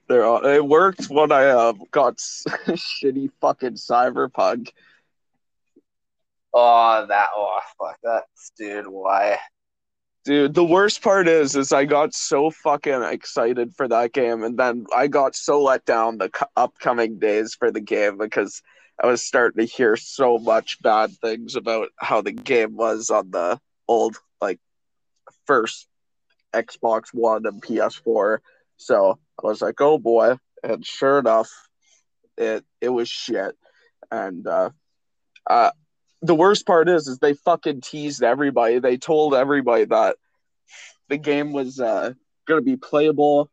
[0.08, 4.72] They're all, it worked when I uh, got s- shitty fucking cyberpunk.
[6.54, 7.30] Oh, that.
[7.36, 8.24] Oh, fuck that,
[8.58, 8.88] dude.
[8.88, 9.38] Why?
[10.26, 14.58] Dude, the worst part is, is I got so fucking excited for that game, and
[14.58, 18.62] then I got so let down the cu- upcoming days for the game because
[19.02, 23.32] I was starting to hear so much bad things about how the game was on
[23.32, 24.60] the old, like,
[25.46, 25.88] first
[26.54, 28.40] Xbox One and PS4.
[28.76, 31.50] So I was like, oh boy, and sure enough,
[32.38, 33.56] it it was shit.
[34.12, 34.72] And uh,
[35.50, 35.72] uh,
[36.22, 38.80] the worst part is, is they fucking teased everybody.
[38.80, 40.18] They told everybody that
[41.10, 42.14] the game was uh,
[42.48, 43.50] gonna be playable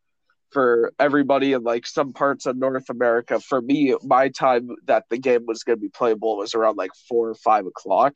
[0.51, 3.39] for everybody in like some parts of North America.
[3.39, 7.29] For me, my time that the game was to be playable was around like four
[7.29, 8.15] or five o'clock,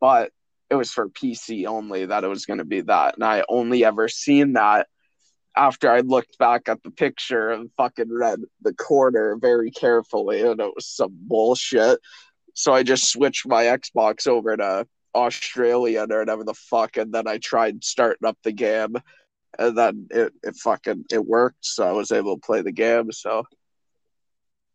[0.00, 0.30] but
[0.70, 3.14] it was for PC only that it was to be that.
[3.14, 4.86] And I only ever seen that
[5.58, 10.60] after I looked back at the picture and fucking read the corner very carefully, and
[10.60, 11.98] it was some bullshit.
[12.54, 14.86] So I just switched my Xbox over to
[15.16, 18.96] Australian or whatever the fuck, and then I tried starting up the game,
[19.58, 23.10] and then it, it fucking it worked, so I was able to play the game.
[23.10, 23.42] So,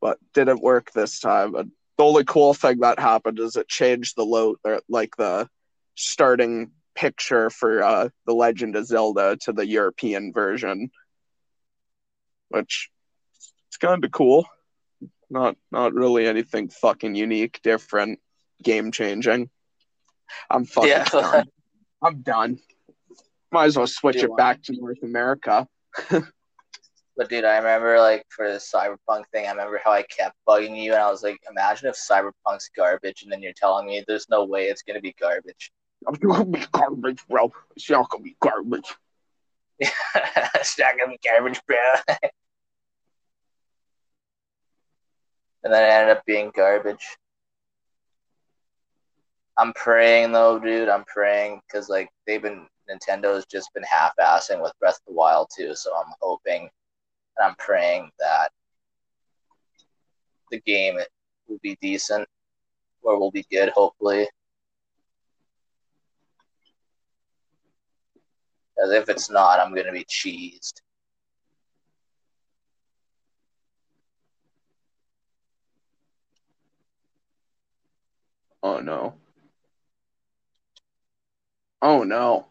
[0.01, 1.55] but didn't work this time.
[1.55, 5.47] And the only cool thing that happened is it changed the load, or like the
[5.95, 10.89] starting picture for uh, the Legend of Zelda to the European version,
[12.49, 12.89] which
[13.67, 14.45] it's kind of cool.
[15.29, 18.19] Not not really anything fucking unique, different,
[18.61, 19.49] game changing.
[20.49, 21.05] I'm fucking Yeah.
[21.09, 21.45] done.
[22.01, 22.59] I'm done.
[23.51, 25.67] Might as well switch Do it back to North America.
[27.15, 30.75] But dude, I remember like for the cyberpunk thing, I remember how I kept bugging
[30.75, 34.27] you, and I was like, imagine if cyberpunk's garbage, and then you're telling me there's
[34.29, 35.71] no way it's gonna be garbage.
[36.07, 37.51] I'm gonna be garbage, bro.
[37.75, 38.93] It's not gonna be garbage.
[39.79, 41.77] it's not gonna be garbage, bro.
[45.63, 47.05] and then it ended up being garbage.
[49.57, 50.89] I'm praying though, dude.
[50.89, 55.47] I'm praying because like they've been Nintendo's just been half-assing with Breath of the Wild
[55.55, 55.73] too.
[55.75, 56.69] So I'm hoping
[57.37, 58.49] and I'm praying that
[60.51, 60.99] the game
[61.47, 62.27] will be decent
[63.01, 63.69] or will be good.
[63.69, 64.27] Hopefully,
[68.83, 70.81] because if it's not, I'm gonna be cheesed.
[78.61, 79.15] Oh no.
[81.81, 82.47] Oh no.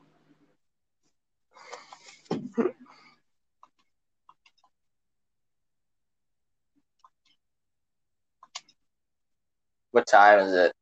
[9.91, 10.73] What time is it?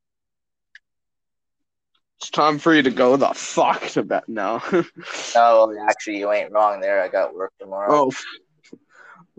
[2.20, 4.62] It's time for you to go the fuck to bed now.
[5.36, 7.02] Oh, actually, you ain't wrong there.
[7.02, 7.88] I got work tomorrow.
[7.90, 8.24] oh, f-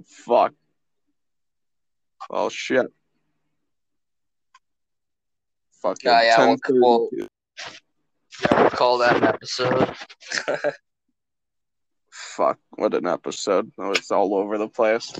[0.06, 0.54] fuck.
[2.30, 2.88] Oh shit.
[5.84, 7.28] Fucking Yeah, yeah, we'll- 10:32.
[8.42, 9.94] Yeah, we'll call that an episode.
[12.10, 13.72] Fuck, what an episode.
[13.78, 15.14] Oh, it's all over the place.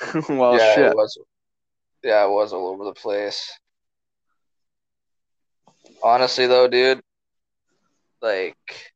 [0.30, 0.86] well, yeah, shit.
[0.86, 1.18] it was.
[2.02, 3.50] Yeah, it was all over the place.
[6.04, 7.02] Honestly, though, dude,
[8.20, 8.92] like,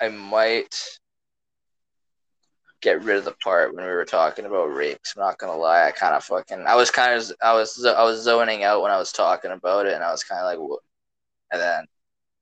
[0.00, 1.00] I might
[2.80, 4.98] get rid of the part when we were talking about rape.
[5.02, 7.84] 'cause I'm not gonna lie, I kind of fucking, I was kind of, I was,
[7.84, 10.46] I was zoning out when I was talking about it, and I was kind of
[10.46, 10.80] like, what?
[11.52, 11.86] And then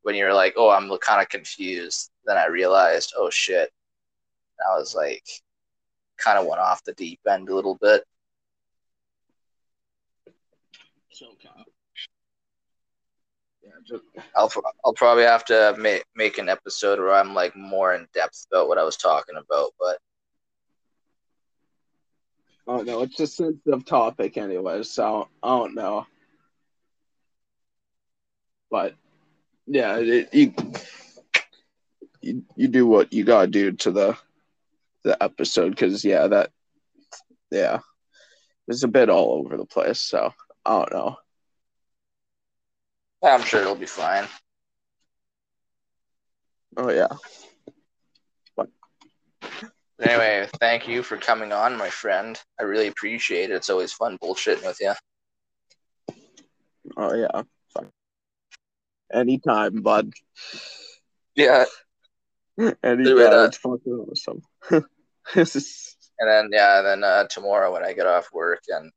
[0.02, 3.72] when you were like, oh, I'm kind of confused, then I realized, oh shit.
[4.66, 5.24] I was like,
[6.18, 8.04] kind of went off the deep end a little bit.
[13.62, 14.02] Yeah, just,
[14.36, 14.50] I'll
[14.84, 18.68] I'll probably have to make make an episode where I'm like more in depth about
[18.68, 19.72] what I was talking about.
[19.78, 19.98] But
[22.66, 26.06] oh no, it's a sensitive topic anyway, so I don't know.
[28.70, 28.94] But
[29.66, 30.54] yeah, it, you,
[32.20, 34.16] you you do what you gotta do to the
[35.04, 36.50] the episode because yeah, that
[37.50, 37.78] yeah,
[38.66, 40.00] it's a bit all over the place.
[40.00, 40.32] So
[40.64, 41.16] I don't know.
[43.22, 44.26] I'm sure it'll be fine.
[46.76, 47.08] Oh yeah,
[50.02, 52.40] anyway, thank you for coming on, my friend.
[52.58, 53.54] I really appreciate it.
[53.54, 54.92] It's always fun bullshitting with you.
[56.96, 57.42] oh yeah.
[59.12, 60.12] Anytime, bud.
[61.34, 61.66] Yeah,
[62.58, 63.04] Anytime.
[63.04, 64.42] Do it, uh, it's fucking awesome.
[64.70, 64.86] and
[65.34, 68.90] then yeah, then uh, tomorrow when I get off work and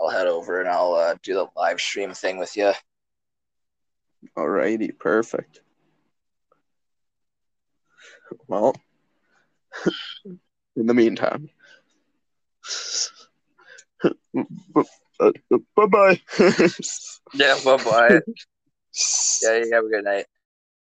[0.00, 2.72] I'll head over and I'll uh, do the live stream thing with you.
[4.36, 5.60] alrighty, perfect.
[8.48, 8.74] Well,
[10.76, 11.48] in the meantime,
[14.74, 16.20] bye bye.
[17.34, 18.20] Yeah, bye bye.
[19.42, 20.26] yeah, you have a good night.